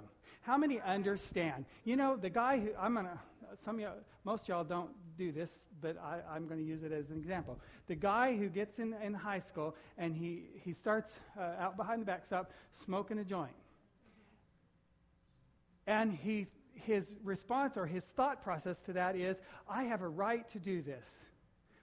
How 0.48 0.56
many 0.56 0.80
understand? 0.80 1.66
You 1.84 1.98
know, 1.98 2.16
the 2.16 2.30
guy 2.30 2.58
who, 2.58 2.70
I'm 2.80 2.94
going 2.94 3.06
to, 3.06 3.20
some 3.66 3.76
of 3.76 3.82
y'all, 3.82 3.98
most 4.24 4.48
y'all 4.48 4.64
don't 4.64 4.92
do 5.18 5.34
this, 5.34 5.52
but 5.82 5.98
I, 6.02 6.38
am 6.38 6.48
going 6.48 6.58
to 6.58 6.66
use 6.66 6.84
it 6.84 6.94
as 6.94 7.10
an 7.10 7.18
example. 7.18 7.60
The 7.88 7.96
guy 7.96 8.34
who 8.38 8.48
gets 8.48 8.80
in, 8.80 8.96
in 9.04 9.14
high 9.14 9.42
school 9.42 9.76
and 9.98 10.16
he, 10.16 10.44
he 10.64 10.72
starts 10.72 11.12
uh, 11.38 11.62
out 11.62 11.76
behind 11.76 12.02
the 12.02 12.06
backstop 12.06 12.54
smoking 12.72 13.20
a 13.20 13.26
joint. 13.26 13.52
And 15.86 16.14
he, 16.14 16.48
his 16.76 17.04
response 17.26 17.76
or 17.76 17.86
his 17.86 18.06
thought 18.06 18.42
process 18.42 18.82
to 18.84 18.94
that 18.94 19.18
is, 19.18 19.36
I 19.68 19.84
have 19.84 20.02
a 20.02 20.08
right 20.08 20.50
to 20.52 20.60
do 20.60 20.82
this. 20.82 21.10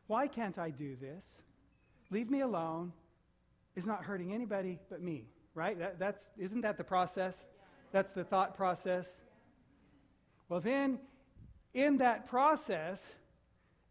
Why 0.06 0.26
can't 0.26 0.58
I 0.58 0.70
do 0.70 0.96
this? 0.98 1.42
Leave 2.10 2.30
me 2.30 2.40
alone. 2.40 2.94
It's 3.76 3.86
not 3.86 4.04
hurting 4.04 4.32
anybody 4.32 4.78
but 4.88 5.02
me, 5.02 5.26
right? 5.54 5.78
That, 5.78 5.98
that's, 5.98 6.24
isn't 6.38 6.62
that 6.62 6.78
the 6.78 6.84
process? 6.84 7.44
That's 7.94 8.12
the 8.12 8.24
thought 8.24 8.56
process. 8.56 9.06
Well, 10.48 10.58
then 10.58 10.98
in 11.74 11.98
that 11.98 12.26
process, 12.26 13.00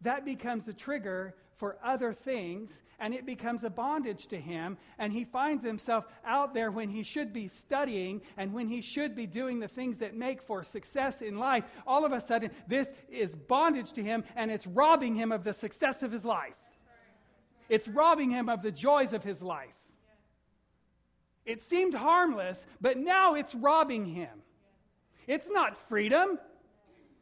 that 0.02 0.26
becomes 0.26 0.64
the 0.64 0.74
trigger 0.74 1.34
for 1.56 1.78
other 1.82 2.12
things, 2.12 2.70
and 2.98 3.14
it 3.14 3.24
becomes 3.24 3.64
a 3.64 3.70
bondage 3.70 4.26
to 4.26 4.38
him. 4.38 4.76
And 4.98 5.10
he 5.10 5.24
finds 5.24 5.64
himself 5.64 6.04
out 6.22 6.52
there 6.52 6.70
when 6.70 6.90
he 6.90 7.02
should 7.02 7.32
be 7.32 7.48
studying 7.48 8.20
and 8.36 8.52
when 8.52 8.68
he 8.68 8.82
should 8.82 9.16
be 9.16 9.26
doing 9.26 9.58
the 9.58 9.68
things 9.68 9.96
that 9.96 10.14
make 10.14 10.42
for 10.42 10.62
success 10.62 11.22
in 11.22 11.38
life. 11.38 11.64
All 11.86 12.04
of 12.04 12.12
a 12.12 12.20
sudden, 12.20 12.50
this 12.68 12.92
is 13.08 13.34
bondage 13.34 13.92
to 13.92 14.02
him, 14.02 14.22
and 14.36 14.50
it's 14.50 14.66
robbing 14.66 15.14
him 15.14 15.32
of 15.32 15.44
the 15.44 15.54
success 15.54 16.02
of 16.02 16.12
his 16.12 16.26
life. 16.26 16.52
It's 17.70 17.88
robbing 17.88 18.28
him 18.28 18.50
of 18.50 18.60
the 18.60 18.70
joys 18.70 19.14
of 19.14 19.24
his 19.24 19.40
life. 19.40 19.72
It 21.44 21.62
seemed 21.62 21.94
harmless, 21.94 22.66
but 22.80 22.98
now 22.98 23.34
it's 23.34 23.54
robbing 23.54 24.06
him. 24.06 24.42
It's 25.26 25.48
not 25.48 25.76
freedom. 25.88 26.38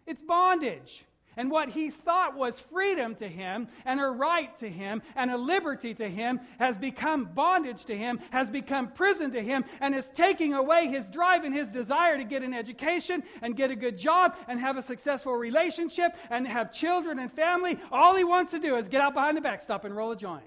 It's 0.07 0.23
bondage. 0.23 1.05
And 1.37 1.51
what 1.51 1.71
he 1.71 1.91
thought 1.91 2.37
was 2.37 2.61
freedom 2.61 3.15
to 3.17 3.27
him 3.27 3.69
and 3.87 4.01
a 4.01 4.07
right 4.07 4.57
to 4.59 4.69
him 4.69 5.01
and 5.17 5.31
a 5.31 5.37
liberty 5.37 5.95
to 5.95 6.09
him 6.09 6.41
has 6.59 6.77
become 6.77 7.25
bondage 7.25 7.87
to 7.87 7.97
him, 7.97 8.21
has 8.31 8.51
become 8.51 8.93
prison 8.93 9.31
to 9.33 9.43
him, 9.43 9.65
and 9.81 9.95
is 9.95 10.05
taking 10.15 10.53
away 10.53 10.89
his 10.89 11.09
drive 11.09 11.45
and 11.45 11.55
his 11.55 11.69
desire 11.69 12.19
to 12.19 12.25
get 12.25 12.43
an 12.43 12.53
education 12.53 13.23
and 13.41 13.57
get 13.57 13.71
a 13.71 13.77
good 13.77 13.97
job 13.97 14.37
and 14.47 14.61
have 14.61 14.77
a 14.77 14.83
successful 14.83 15.33
relationship 15.33 16.15
and 16.29 16.47
have 16.47 16.73
children 16.73 17.19
and 17.19 17.33
family. 17.33 17.79
All 17.91 18.15
he 18.15 18.25
wants 18.25 18.51
to 18.51 18.59
do 18.59 18.77
is 18.77 18.89
get 18.89 19.01
out 19.01 19.15
behind 19.15 19.37
the 19.37 19.41
backstop 19.41 19.87
and 19.87 19.97
roll 19.97 20.13
a 20.13 20.17
joint. 20.17 20.45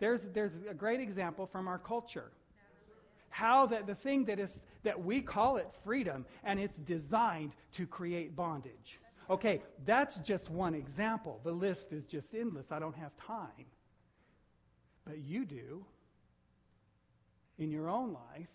There's, 0.00 0.22
there's 0.32 0.52
a 0.68 0.74
great 0.74 1.00
example 1.00 1.46
from 1.46 1.68
our 1.68 1.78
culture. 1.78 2.32
How 3.28 3.66
that 3.66 3.86
the 3.86 3.94
thing 3.94 4.24
that 4.24 4.40
is 4.40 4.58
that 4.82 5.04
we 5.04 5.20
call 5.20 5.58
it 5.58 5.68
freedom 5.84 6.26
and 6.42 6.58
it's 6.58 6.76
designed 6.78 7.52
to 7.74 7.86
create 7.86 8.34
bondage. 8.34 8.98
Okay 9.28 9.62
that's 9.84 10.18
just 10.20 10.50
one 10.50 10.74
example. 10.74 11.40
The 11.44 11.52
list 11.52 11.92
is 11.92 12.04
just 12.04 12.34
endless. 12.34 12.72
I 12.72 12.80
don't 12.80 12.96
have 12.96 13.12
time. 13.24 13.66
But 15.04 15.18
you 15.18 15.44
do. 15.44 15.84
In 17.58 17.70
your 17.70 17.88
own 17.88 18.12
life 18.12 18.48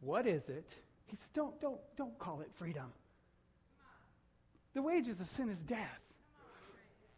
what 0.00 0.26
is 0.26 0.48
it? 0.48 0.76
He 1.06 1.16
says 1.16 1.28
don't 1.34 1.60
don't 1.60 1.80
don't 1.96 2.16
call 2.18 2.42
it 2.42 2.50
freedom. 2.54 2.92
The 4.74 4.82
wages 4.82 5.20
of 5.20 5.28
sin 5.28 5.48
is 5.48 5.58
death 5.58 6.00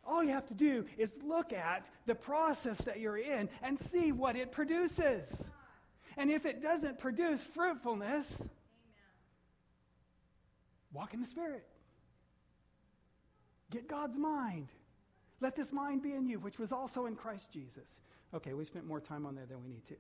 all 0.05 0.23
you 0.23 0.31
have 0.31 0.47
to 0.49 0.55
do 0.55 0.85
is 0.99 1.11
look 1.25 1.53
at 1.53 1.87
the 2.07 2.15
process 2.15 2.79
that 2.79 3.01
you're 3.01 3.19
in 3.19 3.49
and 3.63 3.79
see 3.91 4.13
what 4.13 4.37
it 4.37 4.53
produces. 4.53 5.29
And 6.17 6.31
if 6.31 6.45
it 6.45 6.63
doesn't 6.63 6.99
produce 6.99 7.43
fruitfulness, 7.43 8.27
Amen. 8.39 8.51
walk 10.93 11.15
in 11.15 11.21
the 11.21 11.27
Spirit. 11.27 11.67
Get 13.71 13.89
God's 13.89 14.19
mind. 14.19 14.69
Let 15.41 15.57
this 15.57 15.73
mind 15.73 16.03
be 16.03 16.13
in 16.13 16.27
you, 16.27 16.39
which 16.39 16.59
was 16.59 16.73
also 16.73 17.07
in 17.07 17.17
Christ 17.17 17.51
Jesus. 17.51 17.89
Okay, 18.35 18.53
we 18.53 18.65
spent 18.65 18.87
more 18.87 19.01
time 19.01 19.27
on 19.27 19.35
there 19.35 19.47
than 19.47 19.63
we 19.63 19.69
need 19.69 19.87
to. 19.87 19.97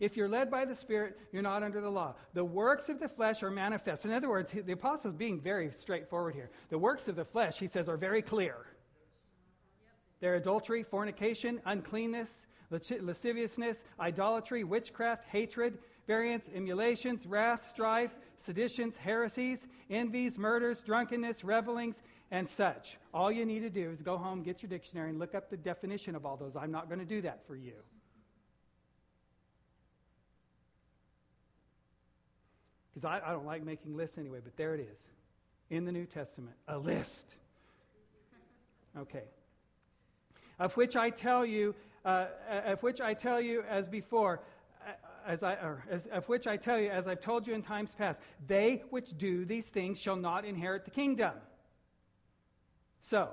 If 0.00 0.16
you're 0.16 0.28
led 0.28 0.50
by 0.50 0.64
the 0.64 0.74
Spirit, 0.74 1.18
you're 1.32 1.42
not 1.42 1.62
under 1.62 1.80
the 1.80 1.90
law. 1.90 2.14
The 2.32 2.44
works 2.44 2.88
of 2.88 3.00
the 3.00 3.08
flesh 3.08 3.42
are 3.42 3.50
manifest. 3.50 4.04
In 4.04 4.12
other 4.12 4.28
words, 4.28 4.52
the 4.52 4.72
apostle 4.72 5.08
is 5.08 5.14
being 5.14 5.40
very 5.40 5.72
straightforward 5.76 6.34
here. 6.34 6.50
The 6.68 6.78
works 6.78 7.08
of 7.08 7.16
the 7.16 7.24
flesh, 7.24 7.58
he 7.58 7.66
says, 7.66 7.88
are 7.88 7.96
very 7.96 8.22
clear. 8.22 8.66
They're 10.20 10.36
adultery, 10.36 10.84
fornication, 10.84 11.60
uncleanness, 11.64 12.30
lasciviousness, 12.70 13.78
idolatry, 13.98 14.62
witchcraft, 14.62 15.24
hatred, 15.28 15.78
variance, 16.06 16.48
emulations, 16.54 17.26
wrath, 17.26 17.68
strife, 17.68 18.12
seditions, 18.36 18.96
heresies, 18.96 19.66
envies, 19.90 20.38
murders, 20.38 20.80
drunkenness, 20.80 21.42
revelings, 21.42 22.02
and 22.30 22.48
such. 22.48 22.98
All 23.12 23.32
you 23.32 23.44
need 23.44 23.60
to 23.60 23.70
do 23.70 23.90
is 23.90 24.02
go 24.02 24.16
home, 24.16 24.42
get 24.42 24.62
your 24.62 24.70
dictionary, 24.70 25.10
and 25.10 25.18
look 25.18 25.34
up 25.34 25.50
the 25.50 25.56
definition 25.56 26.14
of 26.14 26.24
all 26.24 26.36
those. 26.36 26.56
I'm 26.56 26.70
not 26.70 26.88
going 26.88 27.00
to 27.00 27.04
do 27.04 27.20
that 27.22 27.46
for 27.46 27.56
you. 27.56 27.74
Because 32.98 33.20
I, 33.22 33.30
I 33.30 33.32
don't 33.32 33.46
like 33.46 33.64
making 33.64 33.96
lists 33.96 34.18
anyway, 34.18 34.38
but 34.42 34.56
there 34.56 34.74
it 34.74 34.80
is 34.80 34.98
in 35.70 35.84
the 35.84 35.92
New 35.92 36.06
Testament 36.06 36.56
a 36.66 36.78
list. 36.78 37.36
Okay. 38.98 39.22
Of 40.58 40.76
which 40.76 40.96
I 40.96 41.10
tell 41.10 41.46
you 41.46 41.76
uh, 42.04 42.26
of 42.66 42.82
which 42.82 43.00
I 43.00 43.14
tell 43.14 43.40
you 43.40 43.62
as 43.68 43.86
before, 43.86 44.40
uh, 44.86 44.92
as 45.26 45.42
I, 45.42 45.56
as, 45.90 46.06
of 46.06 46.28
which 46.28 46.46
I 46.46 46.56
tell 46.56 46.78
you, 46.78 46.88
as 46.88 47.06
I've 47.06 47.20
told 47.20 47.46
you 47.46 47.54
in 47.54 47.62
times 47.62 47.94
past, 47.96 48.20
they 48.46 48.82
which 48.90 49.16
do 49.18 49.44
these 49.44 49.66
things 49.66 50.00
shall 50.00 50.16
not 50.16 50.44
inherit 50.44 50.84
the 50.84 50.90
kingdom. 50.90 51.34
So, 53.00 53.28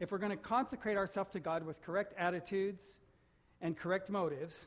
if 0.00 0.10
we're 0.10 0.18
going 0.18 0.30
to 0.30 0.36
consecrate 0.36 0.96
ourselves 0.96 1.30
to 1.32 1.40
God 1.40 1.64
with 1.64 1.80
correct 1.82 2.14
attitudes 2.18 2.84
and 3.60 3.76
correct 3.76 4.10
motives, 4.10 4.66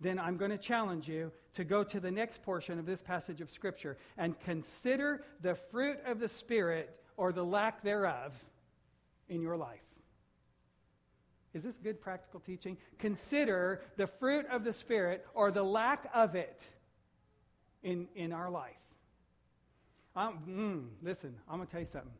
then 0.00 0.18
I'm 0.18 0.36
going 0.36 0.50
to 0.50 0.58
challenge 0.58 1.08
you 1.08 1.32
to 1.54 1.64
go 1.64 1.82
to 1.84 2.00
the 2.00 2.10
next 2.10 2.42
portion 2.42 2.78
of 2.78 2.86
this 2.86 3.00
passage 3.00 3.40
of 3.40 3.50
Scripture 3.50 3.96
and 4.18 4.38
consider 4.40 5.24
the 5.40 5.54
fruit 5.54 5.98
of 6.06 6.18
the 6.18 6.28
Spirit 6.28 6.98
or 7.16 7.32
the 7.32 7.44
lack 7.44 7.82
thereof 7.82 8.32
in 9.28 9.40
your 9.40 9.56
life. 9.56 9.80
Is 11.54 11.62
this 11.62 11.78
good 11.78 12.00
practical 12.00 12.40
teaching? 12.40 12.76
Consider 12.98 13.80
the 13.96 14.06
fruit 14.06 14.44
of 14.50 14.64
the 14.64 14.72
Spirit 14.72 15.26
or 15.34 15.50
the 15.50 15.62
lack 15.62 16.10
of 16.12 16.34
it 16.34 16.62
in, 17.82 18.06
in 18.14 18.32
our 18.32 18.50
life. 18.50 18.74
Mm, 20.16 20.88
listen, 21.02 21.34
I'm 21.48 21.56
going 21.56 21.66
to 21.66 21.72
tell 21.72 21.80
you 21.80 21.88
something. 21.90 22.10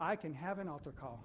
I 0.00 0.14
can 0.14 0.32
have 0.34 0.58
an 0.60 0.68
altar 0.68 0.92
call, 0.92 1.24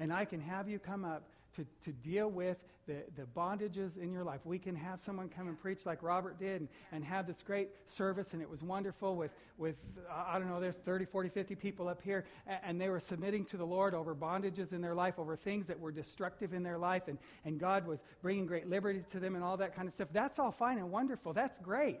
and 0.00 0.12
I 0.12 0.24
can 0.24 0.40
have 0.40 0.68
you 0.68 0.80
come 0.80 1.04
up 1.04 1.22
to, 1.54 1.64
to 1.84 1.92
deal 1.92 2.28
with 2.28 2.58
the, 2.86 3.02
the 3.16 3.22
bondages 3.36 3.96
in 3.96 4.12
your 4.12 4.24
life. 4.24 4.40
We 4.44 4.58
can 4.58 4.74
have 4.76 5.00
someone 5.00 5.28
come 5.28 5.48
and 5.48 5.60
preach 5.60 5.80
like 5.86 6.02
Robert 6.02 6.38
did 6.38 6.60
and, 6.60 6.68
and 6.92 7.04
have 7.04 7.26
this 7.26 7.42
great 7.42 7.70
service, 7.86 8.32
and 8.32 8.42
it 8.42 8.48
was 8.48 8.62
wonderful 8.62 9.16
with, 9.16 9.30
with 9.58 9.76
uh, 10.08 10.24
I 10.26 10.38
don't 10.38 10.48
know, 10.48 10.60
there's 10.60 10.76
30, 10.76 11.04
40, 11.06 11.28
50 11.28 11.54
people 11.54 11.88
up 11.88 12.02
here, 12.02 12.24
and, 12.46 12.58
and 12.64 12.80
they 12.80 12.88
were 12.88 13.00
submitting 13.00 13.44
to 13.46 13.56
the 13.56 13.66
Lord 13.66 13.94
over 13.94 14.14
bondages 14.14 14.72
in 14.72 14.80
their 14.80 14.94
life, 14.94 15.18
over 15.18 15.36
things 15.36 15.66
that 15.66 15.78
were 15.78 15.92
destructive 15.92 16.52
in 16.52 16.62
their 16.62 16.78
life, 16.78 17.04
and, 17.08 17.18
and 17.44 17.58
God 17.58 17.86
was 17.86 18.00
bringing 18.22 18.46
great 18.46 18.68
liberty 18.68 19.02
to 19.10 19.20
them 19.20 19.34
and 19.34 19.44
all 19.44 19.56
that 19.56 19.74
kind 19.74 19.88
of 19.88 19.94
stuff. 19.94 20.08
That's 20.12 20.38
all 20.38 20.52
fine 20.52 20.78
and 20.78 20.90
wonderful. 20.90 21.32
That's 21.32 21.58
great. 21.58 22.00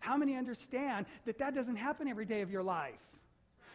How 0.00 0.16
many 0.16 0.34
understand 0.34 1.06
that 1.26 1.38
that 1.38 1.54
doesn't 1.54 1.76
happen 1.76 2.08
every 2.08 2.24
day 2.24 2.40
of 2.40 2.50
your 2.50 2.62
life? 2.62 2.94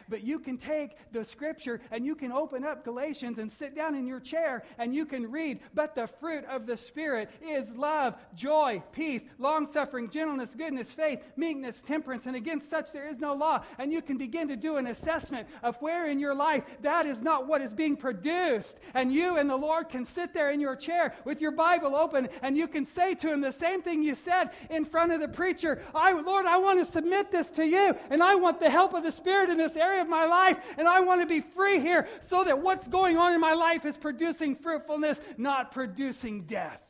But 0.08 0.24
you 0.24 0.38
can 0.38 0.58
take 0.58 0.90
the 1.12 1.24
scripture 1.24 1.80
and 1.90 2.04
you 2.04 2.14
can 2.14 2.32
open 2.32 2.64
up 2.64 2.84
Galatians 2.84 3.38
and 3.38 3.50
sit 3.50 3.74
down 3.74 3.94
in 3.94 4.06
your 4.06 4.20
chair 4.20 4.64
and 4.78 4.94
you 4.94 5.06
can 5.06 5.30
read, 5.30 5.60
but 5.74 5.94
the 5.94 6.06
fruit 6.06 6.44
of 6.46 6.66
the 6.66 6.76
Spirit 6.76 7.30
is 7.42 7.70
love, 7.76 8.14
joy, 8.34 8.82
peace, 8.92 9.22
long 9.38 9.66
suffering, 9.66 10.10
gentleness, 10.10 10.54
goodness, 10.56 10.90
faith, 10.90 11.22
meekness, 11.36 11.82
temperance, 11.86 12.26
and 12.26 12.36
against 12.36 12.70
such 12.70 12.92
there 12.92 13.08
is 13.08 13.18
no 13.18 13.34
law. 13.34 13.62
And 13.78 13.92
you 13.92 14.02
can 14.02 14.16
begin 14.16 14.48
to 14.48 14.56
do 14.56 14.76
an 14.76 14.86
assessment 14.86 15.48
of 15.62 15.76
where 15.82 16.06
in 16.08 16.18
your 16.18 16.34
life 16.34 16.64
that 16.82 17.06
is 17.06 17.20
not 17.20 17.46
what 17.46 17.60
is 17.60 17.72
being 17.72 17.96
produced. 17.96 18.76
And 18.94 19.12
you 19.12 19.36
and 19.36 19.48
the 19.48 19.56
Lord 19.56 19.88
can 19.88 20.06
sit 20.06 20.32
there 20.32 20.50
in 20.50 20.60
your 20.60 20.76
chair 20.76 21.14
with 21.24 21.40
your 21.40 21.52
Bible 21.52 21.94
open 21.94 22.28
and 22.42 22.56
you 22.56 22.68
can 22.68 22.86
say 22.86 23.14
to 23.16 23.32
Him 23.32 23.40
the 23.40 23.52
same 23.52 23.82
thing 23.82 24.02
you 24.02 24.14
said 24.14 24.50
in 24.70 24.84
front 24.84 25.12
of 25.12 25.20
the 25.20 25.28
preacher 25.28 25.82
I, 25.94 26.12
Lord, 26.12 26.46
I 26.46 26.58
want 26.58 26.84
to 26.84 26.90
submit 26.90 27.30
this 27.30 27.50
to 27.52 27.66
you, 27.66 27.94
and 28.10 28.22
I 28.22 28.34
want 28.34 28.60
the 28.60 28.70
help 28.70 28.94
of 28.94 29.02
the 29.02 29.12
Spirit 29.12 29.50
in 29.50 29.58
this 29.58 29.76
area 29.76 29.97
of 29.98 30.08
my 30.08 30.26
life, 30.26 30.58
and 30.76 30.88
I 30.88 31.00
want 31.00 31.20
to 31.20 31.26
be 31.26 31.40
free 31.40 31.80
here 31.80 32.08
so 32.22 32.44
that 32.44 32.60
what's 32.60 32.88
going 32.88 33.16
on 33.16 33.34
in 33.34 33.40
my 33.40 33.54
life 33.54 33.84
is 33.84 33.96
producing 33.96 34.56
fruitfulness, 34.56 35.20
not 35.36 35.70
producing 35.70 36.42
death. 36.42 36.80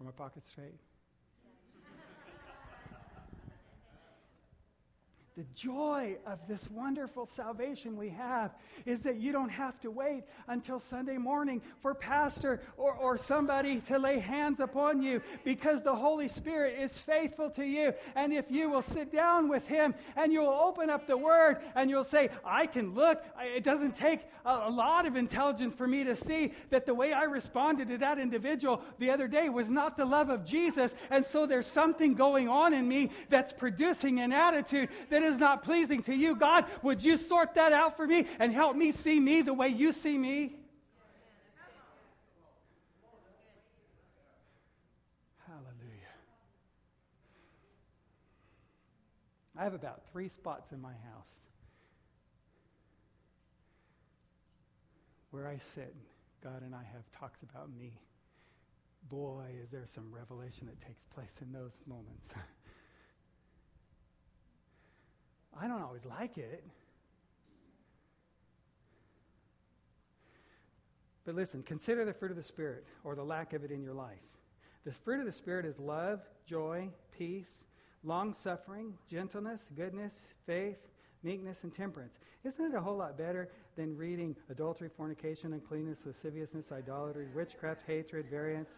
Are 0.00 0.04
my 0.04 0.12
pockets 0.12 0.48
straight? 0.48 0.78
The 5.40 5.46
joy 5.54 6.18
of 6.26 6.38
this 6.46 6.70
wonderful 6.70 7.26
salvation 7.34 7.96
we 7.96 8.10
have 8.10 8.50
is 8.84 9.00
that 9.00 9.16
you 9.16 9.32
don't 9.32 9.48
have 9.48 9.80
to 9.80 9.90
wait 9.90 10.24
until 10.48 10.78
Sunday 10.78 11.16
morning 11.16 11.62
for 11.80 11.94
pastor 11.94 12.60
or, 12.76 12.92
or 12.92 13.16
somebody 13.16 13.80
to 13.86 13.98
lay 13.98 14.18
hands 14.18 14.60
upon 14.60 15.00
you 15.00 15.22
because 15.42 15.82
the 15.82 15.94
Holy 15.94 16.28
Spirit 16.28 16.78
is 16.78 16.98
faithful 16.98 17.48
to 17.52 17.64
you. 17.64 17.94
And 18.16 18.34
if 18.34 18.50
you 18.50 18.68
will 18.68 18.82
sit 18.82 19.10
down 19.10 19.48
with 19.48 19.66
Him 19.66 19.94
and 20.14 20.30
you 20.30 20.42
will 20.42 20.48
open 20.48 20.90
up 20.90 21.06
the 21.06 21.16
Word 21.16 21.62
and 21.74 21.88
you'll 21.88 22.04
say, 22.04 22.28
I 22.44 22.66
can 22.66 22.94
look, 22.94 23.24
it 23.40 23.64
doesn't 23.64 23.96
take 23.96 24.20
a, 24.44 24.64
a 24.66 24.70
lot 24.70 25.06
of 25.06 25.16
intelligence 25.16 25.74
for 25.74 25.86
me 25.86 26.04
to 26.04 26.16
see 26.16 26.52
that 26.68 26.84
the 26.84 26.94
way 26.94 27.14
I 27.14 27.24
responded 27.24 27.88
to 27.88 27.96
that 27.98 28.18
individual 28.18 28.82
the 28.98 29.10
other 29.10 29.26
day 29.26 29.48
was 29.48 29.70
not 29.70 29.96
the 29.96 30.04
love 30.04 30.28
of 30.28 30.44
Jesus. 30.44 30.92
And 31.08 31.24
so 31.24 31.46
there's 31.46 31.66
something 31.66 32.12
going 32.12 32.50
on 32.50 32.74
in 32.74 32.86
me 32.86 33.10
that's 33.30 33.54
producing 33.54 34.20
an 34.20 34.34
attitude 34.34 34.90
that 35.08 35.22
is 35.22 35.29
is 35.30 35.38
not 35.38 35.62
pleasing 35.62 36.02
to 36.04 36.14
you. 36.14 36.36
God, 36.36 36.66
would 36.82 37.02
you 37.02 37.16
sort 37.16 37.54
that 37.54 37.72
out 37.72 37.96
for 37.96 38.06
me 38.06 38.26
and 38.38 38.52
help 38.52 38.76
me 38.76 38.92
see 38.92 39.18
me 39.18 39.40
the 39.40 39.54
way 39.54 39.68
you 39.68 39.92
see 39.92 40.18
me? 40.18 40.56
Hallelujah. 45.46 46.14
I 49.56 49.64
have 49.64 49.74
about 49.74 50.02
three 50.12 50.28
spots 50.28 50.72
in 50.72 50.80
my 50.80 50.92
house 50.92 51.40
where 55.30 55.48
I 55.48 55.58
sit. 55.74 55.94
God 56.42 56.62
and 56.62 56.74
I 56.74 56.82
have 56.92 57.02
talks 57.18 57.42
about 57.42 57.68
me. 57.70 57.92
Boy, 59.10 59.44
is 59.62 59.70
there 59.70 59.84
some 59.84 60.10
revelation 60.10 60.66
that 60.66 60.80
takes 60.80 61.02
place 61.14 61.32
in 61.42 61.52
those 61.52 61.72
moments. 61.86 62.28
I 65.58 65.66
don't 65.66 65.82
always 65.82 66.04
like 66.04 66.38
it. 66.38 66.64
But 71.24 71.34
listen, 71.34 71.62
consider 71.62 72.04
the 72.04 72.12
fruit 72.12 72.30
of 72.30 72.36
the 72.36 72.42
Spirit 72.42 72.84
or 73.04 73.14
the 73.14 73.22
lack 73.22 73.52
of 73.52 73.62
it 73.64 73.70
in 73.70 73.82
your 73.82 73.94
life. 73.94 74.18
The 74.84 74.92
fruit 74.92 75.20
of 75.20 75.26
the 75.26 75.32
Spirit 75.32 75.66
is 75.66 75.78
love, 75.78 76.20
joy, 76.46 76.88
peace, 77.16 77.64
long 78.02 78.32
suffering, 78.32 78.94
gentleness, 79.08 79.70
goodness, 79.76 80.14
faith, 80.46 80.78
meekness, 81.22 81.64
and 81.64 81.74
temperance. 81.74 82.18
Isn't 82.44 82.72
it 82.72 82.74
a 82.74 82.80
whole 82.80 82.96
lot 82.96 83.18
better 83.18 83.50
than 83.76 83.96
reading 83.96 84.34
adultery, 84.48 84.88
fornication, 84.88 85.52
uncleanness, 85.52 86.06
lasciviousness, 86.06 86.72
idolatry, 86.72 87.26
witchcraft, 87.34 87.82
hatred, 87.86 88.26
variance, 88.30 88.70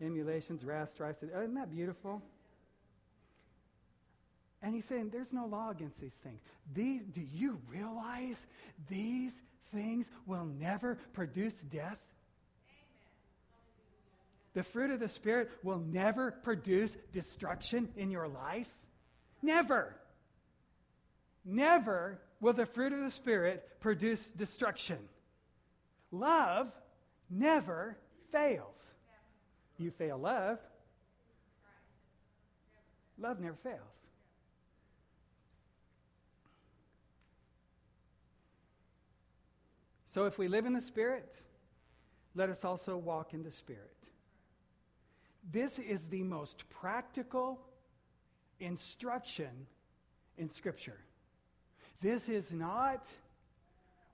emulations, 0.00 0.64
wrath, 0.64 0.92
strife? 0.92 1.16
Isn't 1.22 1.54
that 1.54 1.70
beautiful? 1.70 2.22
And 4.62 4.74
he's 4.74 4.84
saying 4.84 5.10
there's 5.10 5.32
no 5.32 5.46
law 5.46 5.70
against 5.70 6.00
these 6.00 6.16
things. 6.24 6.40
These, 6.74 7.02
do 7.14 7.20
you 7.32 7.58
realize 7.70 8.36
these 8.88 9.32
things 9.72 10.10
will 10.26 10.46
never 10.46 10.98
produce 11.12 11.54
death? 11.70 11.98
The 14.54 14.62
fruit 14.64 14.90
of 14.90 14.98
the 14.98 15.08
Spirit 15.08 15.50
will 15.62 15.78
never 15.78 16.32
produce 16.32 16.96
destruction 17.12 17.88
in 17.96 18.10
your 18.10 18.26
life. 18.26 18.68
Never. 19.42 19.94
Never 21.44 22.18
will 22.40 22.52
the 22.52 22.66
fruit 22.66 22.92
of 22.92 23.00
the 23.00 23.10
Spirit 23.10 23.68
produce 23.80 24.24
destruction. 24.24 24.98
Love 26.10 26.72
never 27.30 27.96
fails. 28.32 28.74
You 29.78 29.92
fail 29.92 30.18
love, 30.18 30.58
love 33.16 33.38
never 33.38 33.56
fails. 33.62 33.97
So 40.18 40.24
if 40.24 40.36
we 40.36 40.48
live 40.48 40.66
in 40.66 40.72
the 40.72 40.80
Spirit, 40.80 41.32
let 42.34 42.48
us 42.50 42.64
also 42.64 42.96
walk 42.96 43.34
in 43.34 43.44
the 43.44 43.52
Spirit. 43.52 43.94
This 45.52 45.78
is 45.78 46.00
the 46.10 46.24
most 46.24 46.68
practical 46.70 47.60
instruction 48.58 49.68
in 50.36 50.50
Scripture. 50.50 50.98
This 52.00 52.28
is 52.28 52.50
not 52.50 53.06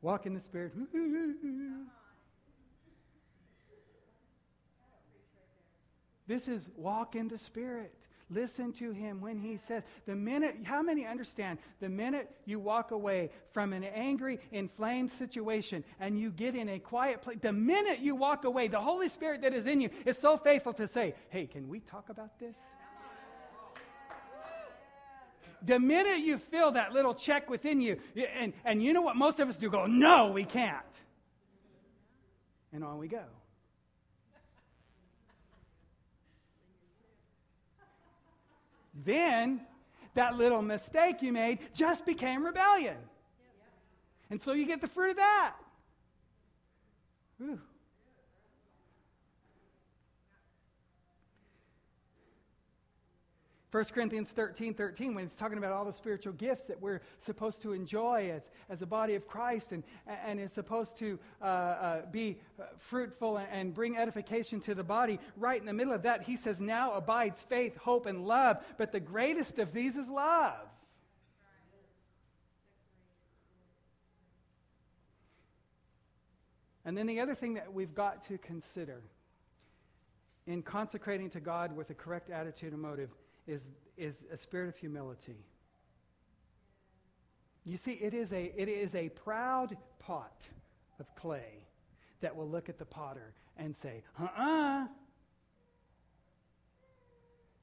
walk 0.03 0.27
in 0.27 0.35
the 0.35 0.40
Spirit. 0.40 0.75
This 6.27 6.49
is 6.49 6.69
walk 6.77 7.17
in 7.17 7.29
the 7.29 7.38
Spirit. 7.38 7.95
Listen 8.30 8.72
to 8.74 8.92
him 8.92 9.20
when 9.20 9.38
he 9.38 9.58
says, 9.68 9.82
the 10.06 10.14
minute, 10.14 10.56
how 10.64 10.82
many 10.82 11.06
understand, 11.06 11.58
the 11.80 11.88
minute 11.88 12.30
you 12.46 12.58
walk 12.58 12.90
away 12.90 13.30
from 13.52 13.72
an 13.72 13.84
angry, 13.84 14.40
inflamed 14.50 15.12
situation 15.12 15.84
and 16.00 16.18
you 16.18 16.30
get 16.30 16.54
in 16.54 16.70
a 16.70 16.78
quiet 16.78 17.20
place, 17.20 17.38
the 17.42 17.52
minute 17.52 18.00
you 18.00 18.16
walk 18.16 18.44
away, 18.44 18.68
the 18.68 18.80
Holy 18.80 19.08
Spirit 19.08 19.42
that 19.42 19.52
is 19.52 19.66
in 19.66 19.80
you 19.80 19.90
is 20.06 20.16
so 20.16 20.38
faithful 20.38 20.72
to 20.72 20.88
say, 20.88 21.14
hey, 21.28 21.46
can 21.46 21.68
we 21.68 21.80
talk 21.80 22.08
about 22.08 22.38
this? 22.38 22.56
The 25.66 25.78
minute 25.78 26.18
you 26.18 26.38
feel 26.38 26.72
that 26.72 26.92
little 26.92 27.14
check 27.14 27.48
within 27.48 27.80
you, 27.80 27.98
and, 28.38 28.52
and 28.64 28.82
you 28.82 28.92
know 28.92 29.02
what 29.02 29.16
most 29.16 29.40
of 29.40 29.48
us 29.48 29.56
do 29.56 29.70
go, 29.70 29.87
no, 29.87 30.28
we 30.28 30.44
can't. 30.44 30.84
And 32.72 32.84
on 32.84 32.98
we 32.98 33.08
go. 33.08 33.24
Then 38.94 39.61
that 40.14 40.37
little 40.37 40.62
mistake 40.62 41.22
you 41.22 41.33
made 41.33 41.59
just 41.74 42.07
became 42.07 42.44
rebellion. 42.44 42.96
And 44.30 44.40
so 44.40 44.52
you 44.52 44.66
get 44.66 44.80
the 44.80 44.88
fruit 44.88 45.11
of 45.11 45.16
that. 45.16 45.54
Ooh. 47.42 47.61
1 53.74 53.87
Corinthians 53.87 54.30
13 54.30 54.72
13, 54.72 55.16
when 55.16 55.24
it's 55.24 55.34
talking 55.34 55.58
about 55.58 55.72
all 55.72 55.84
the 55.84 55.92
spiritual 55.92 56.32
gifts 56.34 56.62
that 56.62 56.80
we're 56.80 57.00
supposed 57.26 57.60
to 57.60 57.72
enjoy 57.72 58.30
as, 58.32 58.42
as 58.70 58.82
a 58.82 58.87
body 58.87 59.16
of 59.16 59.26
Christ 59.26 59.72
and, 59.72 59.82
and 60.06 60.38
is 60.38 60.52
supposed 60.52 60.96
to 60.98 61.18
uh, 61.42 61.44
uh, 61.44 62.06
be 62.12 62.38
fruitful 62.78 63.38
and 63.38 63.74
bring 63.74 63.96
edification 63.96 64.60
to 64.60 64.76
the 64.76 64.84
body, 64.84 65.18
right 65.37 65.58
in 65.58 65.66
the 65.66 65.72
middle 65.72 65.92
of 65.92 66.02
that, 66.02 66.22
he 66.22 66.37
says, 66.37 66.60
Now 66.60 66.92
abides 66.92 67.42
faith, 67.42 67.76
hope, 67.76 68.06
and 68.06 68.28
love, 68.28 68.58
but 68.78 68.92
the 68.92 69.00
greatest 69.00 69.58
of 69.58 69.72
these 69.72 69.96
is 69.96 70.06
love. 70.06 70.68
And 76.84 76.96
then 76.96 77.08
the 77.08 77.18
other 77.18 77.34
thing 77.34 77.54
that 77.54 77.74
we've 77.74 77.92
got 77.92 78.24
to 78.28 78.38
consider 78.38 79.02
in 80.46 80.62
consecrating 80.62 81.28
to 81.30 81.40
God 81.40 81.74
with 81.74 81.90
a 81.90 81.94
correct 81.94 82.30
attitude 82.30 82.72
and 82.72 82.80
motive 82.80 83.10
is, 83.46 83.64
is 83.96 84.16
a 84.33 84.37
spirit 84.37 84.68
of 84.68 84.76
humility. 84.76 85.37
You 87.64 87.76
see, 87.76 87.92
it 87.92 88.12
is 88.12 88.33
a, 88.33 88.52
it 88.57 88.68
is 88.68 88.94
a 88.94 89.09
proud 89.09 89.76
pot 89.98 90.46
of 91.00 91.14
clay 91.16 91.66
that 92.20 92.35
will 92.35 92.48
look 92.48 92.68
at 92.68 92.78
the 92.78 92.85
potter 92.85 93.33
and 93.57 93.74
say, 93.76 94.02
uh 94.20 94.24
uh-uh, 94.24 94.83
uh, 94.83 94.87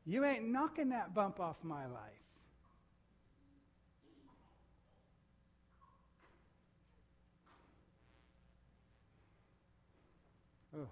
you 0.06 0.26
ain't 0.26 0.50
knocking 0.50 0.89
that 0.89 1.13
bump 1.13 1.39
off 1.39 1.58
my 1.63 1.86
life. 1.86 2.02
Oh. 10.76 10.88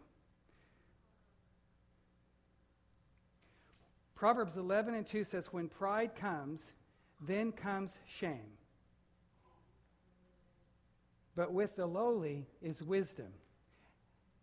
Proverbs 4.19 4.57
11 4.57 4.95
and 4.95 5.07
2 5.07 5.23
says, 5.23 5.47
When 5.53 5.69
pride 5.69 6.11
comes, 6.13 6.61
then 7.25 7.53
comes 7.53 7.97
shame. 8.05 8.51
But 11.37 11.53
with 11.53 11.77
the 11.77 11.85
lowly 11.85 12.45
is 12.61 12.83
wisdom. 12.83 13.31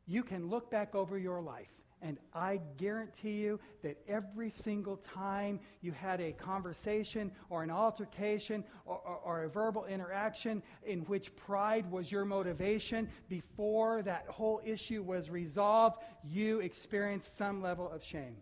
You 0.06 0.22
can 0.22 0.48
look 0.48 0.70
back 0.70 0.94
over 0.94 1.18
your 1.18 1.42
life, 1.42 1.68
and 2.00 2.16
I 2.32 2.60
guarantee 2.78 3.32
you 3.32 3.60
that 3.82 3.98
every 4.08 4.48
single 4.48 4.96
time 4.96 5.60
you 5.82 5.92
had 5.92 6.22
a 6.22 6.32
conversation 6.32 7.30
or 7.50 7.62
an 7.62 7.70
altercation 7.70 8.64
or, 8.86 8.98
or, 9.04 9.16
or, 9.24 9.44
a 9.44 9.50
verbal 9.50 9.84
interaction 9.84 10.62
in 10.86 11.00
which 11.00 11.36
pride 11.36 11.90
was 11.90 12.10
your 12.10 12.24
motivation, 12.24 13.10
before 13.28 14.00
that 14.04 14.24
whole 14.26 14.62
issue 14.64 15.02
was 15.02 15.28
resolved, 15.28 15.98
you 16.24 16.60
experienced 16.60 17.36
some 17.36 17.60
level 17.60 17.90
of 17.90 18.02
shame. 18.02 18.36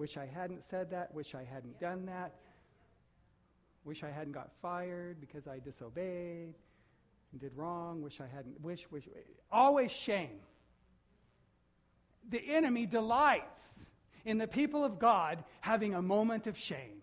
Wish 0.00 0.16
I 0.16 0.24
hadn't 0.24 0.64
said 0.70 0.92
that, 0.92 1.14
wish 1.14 1.34
I 1.34 1.44
hadn't 1.44 1.78
done 1.78 2.06
that, 2.06 2.32
wish 3.84 4.02
I 4.02 4.08
hadn't 4.08 4.32
got 4.32 4.48
fired 4.62 5.20
because 5.20 5.46
I 5.46 5.58
disobeyed 5.58 6.54
and 7.32 7.38
did 7.38 7.52
wrong, 7.54 8.00
wish 8.00 8.18
I 8.18 8.26
hadn't, 8.34 8.58
wish, 8.62 8.90
wish, 8.90 9.06
always 9.52 9.92
shame. 9.92 10.40
The 12.30 12.40
enemy 12.48 12.86
delights 12.86 13.62
in 14.24 14.38
the 14.38 14.46
people 14.46 14.86
of 14.86 14.98
God 14.98 15.44
having 15.60 15.94
a 15.94 16.00
moment 16.00 16.46
of 16.46 16.56
shame. 16.56 17.02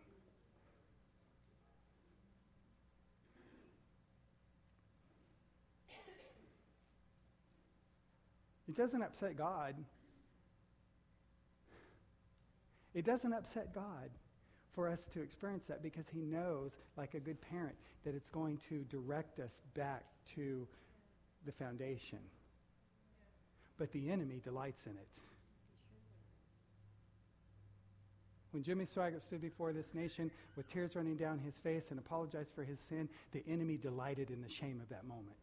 It 8.67 8.75
doesn't 8.75 9.03
upset 9.03 9.37
God. 9.37 9.75
It 12.93 13.05
doesn't 13.05 13.33
upset 13.33 13.73
God 13.73 14.09
for 14.73 14.87
us 14.87 14.99
to 15.13 15.21
experience 15.21 15.63
that 15.67 15.81
because 15.81 16.05
he 16.11 16.21
knows, 16.21 16.71
like 16.97 17.13
a 17.13 17.19
good 17.19 17.41
parent, 17.41 17.75
that 18.05 18.15
it's 18.15 18.29
going 18.29 18.59
to 18.69 18.85
direct 18.89 19.39
us 19.39 19.61
back 19.75 20.03
to 20.35 20.67
the 21.45 21.51
foundation. 21.51 22.19
But 23.77 23.91
the 23.91 24.09
enemy 24.09 24.39
delights 24.43 24.85
in 24.85 24.93
it. 24.93 25.07
When 28.51 28.63
Jimmy 28.63 28.85
Swaggart 28.85 29.21
stood 29.21 29.41
before 29.41 29.73
this 29.73 29.93
nation 29.93 30.31
with 30.55 30.71
tears 30.71 30.95
running 30.95 31.17
down 31.17 31.37
his 31.39 31.55
face 31.57 31.91
and 31.91 31.99
apologized 31.99 32.49
for 32.55 32.63
his 32.63 32.79
sin, 32.89 33.09
the 33.31 33.43
enemy 33.47 33.77
delighted 33.77 34.31
in 34.31 34.41
the 34.41 34.49
shame 34.49 34.79
of 34.81 34.89
that 34.89 35.05
moment. 35.05 35.35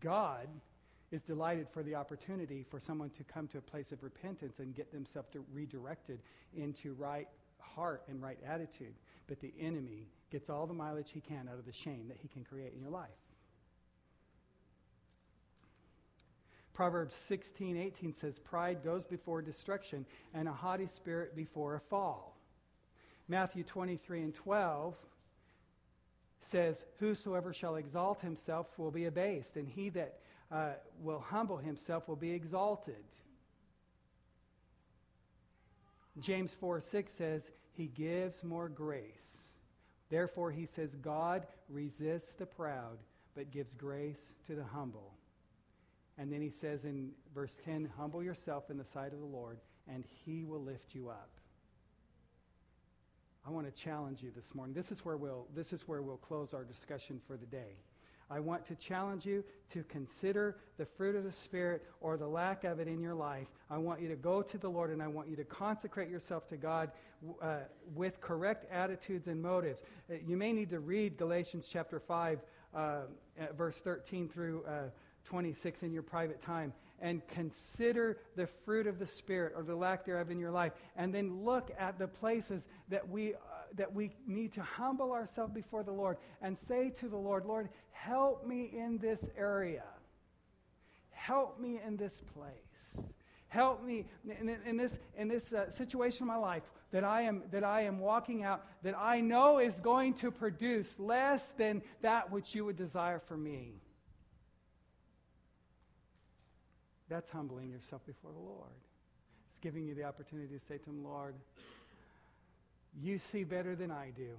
God 0.00 0.48
is 1.12 1.22
delighted 1.22 1.68
for 1.72 1.82
the 1.82 1.94
opportunity 1.94 2.64
for 2.70 2.78
someone 2.78 3.10
to 3.10 3.24
come 3.24 3.48
to 3.48 3.58
a 3.58 3.62
place 3.62 3.92
of 3.92 4.02
repentance 4.02 4.58
and 4.58 4.74
get 4.74 4.92
themselves 4.92 5.28
redirected 5.52 6.20
into 6.54 6.94
right 6.94 7.28
heart 7.58 8.02
and 8.08 8.22
right 8.22 8.38
attitude. 8.46 8.94
But 9.26 9.40
the 9.40 9.52
enemy 9.60 10.08
gets 10.30 10.48
all 10.48 10.66
the 10.66 10.74
mileage 10.74 11.10
he 11.12 11.20
can 11.20 11.48
out 11.50 11.58
of 11.58 11.66
the 11.66 11.72
shame 11.72 12.06
that 12.08 12.18
he 12.20 12.28
can 12.28 12.44
create 12.44 12.72
in 12.74 12.80
your 12.80 12.90
life. 12.90 13.08
Proverbs 16.72 17.14
16, 17.28 17.76
18 17.76 18.14
says, 18.14 18.38
Pride 18.38 18.82
goes 18.82 19.04
before 19.04 19.42
destruction, 19.42 20.06
and 20.32 20.48
a 20.48 20.52
haughty 20.52 20.86
spirit 20.86 21.36
before 21.36 21.74
a 21.74 21.80
fall. 21.80 22.38
Matthew 23.28 23.64
23 23.64 24.22
and 24.22 24.34
12 24.34 24.94
says, 26.50 26.84
Whosoever 26.98 27.52
shall 27.52 27.76
exalt 27.76 28.22
himself 28.22 28.66
will 28.78 28.90
be 28.90 29.04
abased, 29.04 29.56
and 29.56 29.68
he 29.68 29.90
that 29.90 30.19
uh, 30.50 30.72
will 31.02 31.20
humble 31.20 31.56
himself 31.56 32.08
will 32.08 32.16
be 32.16 32.32
exalted. 32.32 32.94
James 36.18 36.54
4 36.60 36.80
6 36.80 37.12
says, 37.12 37.42
He 37.72 37.86
gives 37.86 38.42
more 38.42 38.68
grace. 38.68 39.36
Therefore, 40.10 40.50
he 40.50 40.66
says, 40.66 40.94
God 40.96 41.46
resists 41.68 42.34
the 42.34 42.46
proud, 42.46 42.98
but 43.36 43.52
gives 43.52 43.74
grace 43.74 44.20
to 44.46 44.56
the 44.56 44.64
humble. 44.64 45.14
And 46.18 46.32
then 46.32 46.42
he 46.42 46.50
says 46.50 46.84
in 46.84 47.12
verse 47.34 47.56
10, 47.64 47.88
Humble 47.96 48.22
yourself 48.22 48.70
in 48.70 48.76
the 48.76 48.84
sight 48.84 49.12
of 49.12 49.20
the 49.20 49.24
Lord, 49.24 49.58
and 49.88 50.04
he 50.24 50.44
will 50.44 50.62
lift 50.62 50.94
you 50.94 51.08
up. 51.08 51.30
I 53.46 53.50
want 53.50 53.74
to 53.74 53.82
challenge 53.82 54.22
you 54.22 54.30
this 54.34 54.54
morning. 54.54 54.74
This 54.74 54.90
is 54.90 55.04
where 55.04 55.16
we'll, 55.16 55.46
this 55.54 55.72
is 55.72 55.88
where 55.88 56.02
we'll 56.02 56.18
close 56.18 56.52
our 56.52 56.64
discussion 56.64 57.20
for 57.26 57.36
the 57.36 57.46
day. 57.46 57.76
I 58.30 58.38
want 58.40 58.64
to 58.66 58.76
challenge 58.76 59.26
you 59.26 59.44
to 59.70 59.82
consider 59.84 60.56
the 60.78 60.86
fruit 60.86 61.16
of 61.16 61.24
the 61.24 61.32
Spirit 61.32 61.84
or 62.00 62.16
the 62.16 62.26
lack 62.26 62.64
of 62.64 62.78
it 62.78 62.86
in 62.86 63.00
your 63.00 63.14
life. 63.14 63.48
I 63.68 63.78
want 63.78 64.00
you 64.00 64.08
to 64.08 64.16
go 64.16 64.42
to 64.42 64.58
the 64.58 64.68
Lord 64.68 64.90
and 64.90 65.02
I 65.02 65.08
want 65.08 65.28
you 65.28 65.36
to 65.36 65.44
consecrate 65.44 66.08
yourself 66.08 66.48
to 66.48 66.56
God 66.56 66.90
uh, 67.42 67.58
with 67.94 68.20
correct 68.20 68.66
attitudes 68.70 69.26
and 69.26 69.42
motives. 69.42 69.82
Uh, 70.10 70.14
you 70.26 70.36
may 70.36 70.52
need 70.52 70.70
to 70.70 70.80
read 70.80 71.16
Galatians 71.16 71.68
chapter 71.70 71.98
5, 71.98 72.40
uh, 72.74 73.00
verse 73.56 73.80
13 73.80 74.28
through 74.28 74.64
uh, 74.64 74.90
26 75.24 75.82
in 75.82 75.92
your 75.92 76.02
private 76.02 76.40
time 76.40 76.72
and 77.00 77.26
consider 77.28 78.18
the 78.36 78.46
fruit 78.46 78.86
of 78.86 78.98
the 78.98 79.06
Spirit 79.06 79.54
or 79.56 79.62
the 79.62 79.74
lack 79.74 80.04
thereof 80.04 80.30
in 80.30 80.38
your 80.38 80.50
life. 80.50 80.72
And 80.96 81.14
then 81.14 81.44
look 81.44 81.70
at 81.78 81.98
the 81.98 82.06
places 82.06 82.62
that 82.88 83.08
we 83.08 83.34
that 83.76 83.92
we 83.92 84.10
need 84.26 84.52
to 84.54 84.62
humble 84.62 85.12
ourselves 85.12 85.52
before 85.52 85.82
the 85.82 85.92
Lord 85.92 86.16
and 86.42 86.56
say 86.68 86.90
to 87.00 87.08
the 87.08 87.16
Lord, 87.16 87.46
Lord, 87.46 87.68
help 87.92 88.46
me 88.46 88.70
in 88.74 88.98
this 88.98 89.20
area. 89.36 89.84
Help 91.10 91.60
me 91.60 91.80
in 91.86 91.96
this 91.96 92.20
place. 92.34 93.06
Help 93.48 93.84
me 93.84 94.06
in, 94.40 94.56
in 94.64 94.76
this, 94.76 94.98
in 95.16 95.28
this 95.28 95.52
uh, 95.52 95.70
situation 95.70 96.22
in 96.22 96.28
my 96.28 96.36
life 96.36 96.62
that 96.92 97.04
I, 97.04 97.22
am, 97.22 97.42
that 97.50 97.64
I 97.64 97.82
am 97.82 97.98
walking 97.98 98.42
out 98.42 98.64
that 98.82 98.96
I 98.98 99.20
know 99.20 99.58
is 99.58 99.74
going 99.74 100.14
to 100.14 100.30
produce 100.30 100.88
less 100.98 101.52
than 101.56 101.82
that 102.02 102.30
which 102.30 102.54
you 102.54 102.64
would 102.64 102.76
desire 102.76 103.20
for 103.20 103.36
me. 103.36 103.74
That's 107.08 107.28
humbling 107.28 107.70
yourself 107.70 108.06
before 108.06 108.32
the 108.32 108.38
Lord. 108.38 108.70
It's 109.50 109.58
giving 109.58 109.84
you 109.84 109.94
the 109.94 110.04
opportunity 110.04 110.56
to 110.56 110.64
say 110.66 110.78
to 110.78 110.90
him, 110.90 111.04
Lord, 111.04 111.34
you 112.98 113.18
see 113.18 113.44
better 113.44 113.74
than 113.74 113.90
I 113.90 114.10
do. 114.16 114.30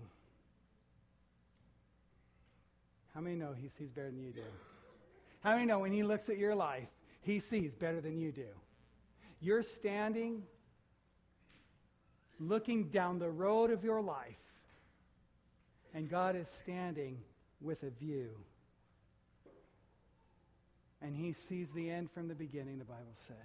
How 3.14 3.22
many 3.22 3.36
know 3.36 3.54
he 3.54 3.68
sees 3.70 3.92
better 3.92 4.10
than 4.10 4.24
you 4.24 4.32
do? 4.32 4.42
How 5.44 5.54
many 5.54 5.66
know 5.66 5.80
when 5.80 5.92
he 5.92 6.04
looks 6.04 6.30
at 6.30 6.38
your 6.38 6.56
life, 6.56 6.88
he 7.22 7.40
sees 7.40 7.76
better 7.76 8.00
than 8.00 8.18
you 8.18 8.32
do? 8.32 8.48
You're 9.42 9.64
standing 9.64 10.44
looking 12.40 12.86
down 12.86 13.20
the 13.20 13.30
road 13.30 13.72
of 13.72 13.84
your 13.84 14.02
life, 14.02 14.38
and 15.94 16.10
God 16.10 16.36
is 16.36 16.48
standing 16.64 17.20
with 17.62 17.84
a 17.84 17.90
view. 17.90 18.30
And 21.02 21.16
he 21.16 21.34
sees 21.34 21.68
the 21.74 21.90
end 21.90 22.12
from 22.12 22.28
the 22.28 22.36
beginning, 22.36 22.78
the 22.78 22.86
Bible 22.86 23.14
says. 23.28 23.36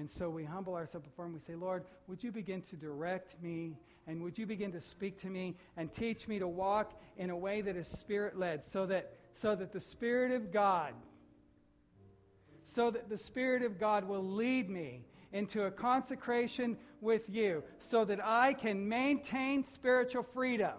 And 0.00 0.10
so 0.10 0.30
we 0.30 0.44
humble 0.44 0.76
ourselves 0.76 1.06
before 1.06 1.26
Him. 1.26 1.34
We 1.34 1.40
say, 1.40 1.54
Lord, 1.54 1.84
would 2.06 2.24
you 2.24 2.32
begin 2.32 2.62
to 2.62 2.76
direct 2.76 3.34
me 3.42 3.76
and 4.06 4.22
would 4.22 4.38
you 4.38 4.46
begin 4.46 4.72
to 4.72 4.80
speak 4.80 5.20
to 5.20 5.26
me 5.26 5.58
and 5.76 5.92
teach 5.92 6.26
me 6.26 6.38
to 6.38 6.48
walk 6.48 6.98
in 7.18 7.28
a 7.28 7.36
way 7.36 7.60
that 7.60 7.76
is 7.76 7.86
spirit 7.86 8.38
led 8.38 8.66
so 8.66 8.86
that, 8.86 9.12
so 9.34 9.54
that 9.54 9.72
the 9.72 9.80
Spirit 9.80 10.32
of 10.32 10.50
God, 10.50 10.94
so 12.64 12.90
that 12.90 13.10
the 13.10 13.18
Spirit 13.18 13.62
of 13.62 13.78
God 13.78 14.08
will 14.08 14.24
lead 14.24 14.70
me 14.70 15.04
into 15.34 15.64
a 15.64 15.70
consecration 15.70 16.78
with 17.02 17.28
you 17.28 17.62
so 17.78 18.06
that 18.06 18.24
I 18.24 18.54
can 18.54 18.88
maintain 18.88 19.66
spiritual 19.66 20.22
freedom 20.22 20.78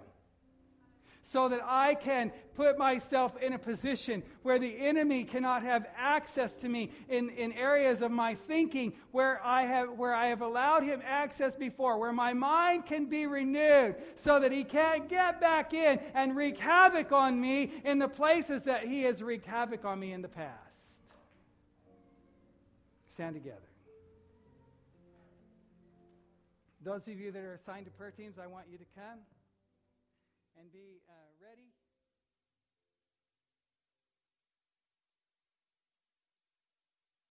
so 1.24 1.50
that 1.50 1.62
I 1.64 1.96
can 1.96 2.32
put 2.56 2.78
myself 2.78 3.38
in 3.42 3.54
a 3.54 3.60
position 3.60 4.24
where 4.44 4.60
the 4.60 4.78
enemy 4.78 5.24
cannot 5.24 5.64
have 5.64 5.88
access 5.96 6.54
to 6.56 6.70
me 6.70 6.92
in, 7.10 7.30
in 7.30 7.52
areas 7.54 8.02
of 8.02 8.12
my 8.12 8.36
thinking 8.36 8.94
where 9.12 9.40
I, 9.44 9.64
have, 9.64 9.92
where 9.92 10.14
I 10.14 10.28
have 10.28 10.42
allowed 10.42 10.84
him 10.84 11.02
access 11.06 11.56
before, 11.56 11.98
where 11.98 12.12
my 12.12 12.34
mind 12.34 12.86
can 12.86 13.06
be 13.06 13.28
renewed 13.28 13.96
so 14.16 14.40
that 14.40 14.52
he 14.52 14.64
can't 14.64 15.08
get 15.08 15.40
back 15.40 15.74
in 15.74 16.00
and 16.14 16.36
wreak 16.36 16.58
havoc 16.58 17.12
on 17.12 17.40
me 17.40 17.72
in 17.86 18.00
the 18.00 18.08
places 18.08 18.64
that 18.64 18.86
he 18.86 19.04
has 19.04 19.22
wreaked 19.22 19.46
havoc 19.46 19.86
on 19.86 20.00
me 20.00 20.14
in 20.14 20.22
the 20.22 20.28
past. 20.28 20.58
Stand 23.10 23.36
together. 23.36 23.58
Those 26.84 27.08
of 27.08 27.20
you 27.20 27.32
that 27.32 27.44
are 27.44 27.54
assigned 27.54 27.86
to 27.86 27.92
prayer 27.92 28.12
teams, 28.12 28.40
I 28.42 28.48
want 28.48 28.66
you 28.72 28.80
to 28.80 28.86
come 28.96 29.20
and 30.58 30.72
be. 30.72 31.02
Uh, 31.10 31.21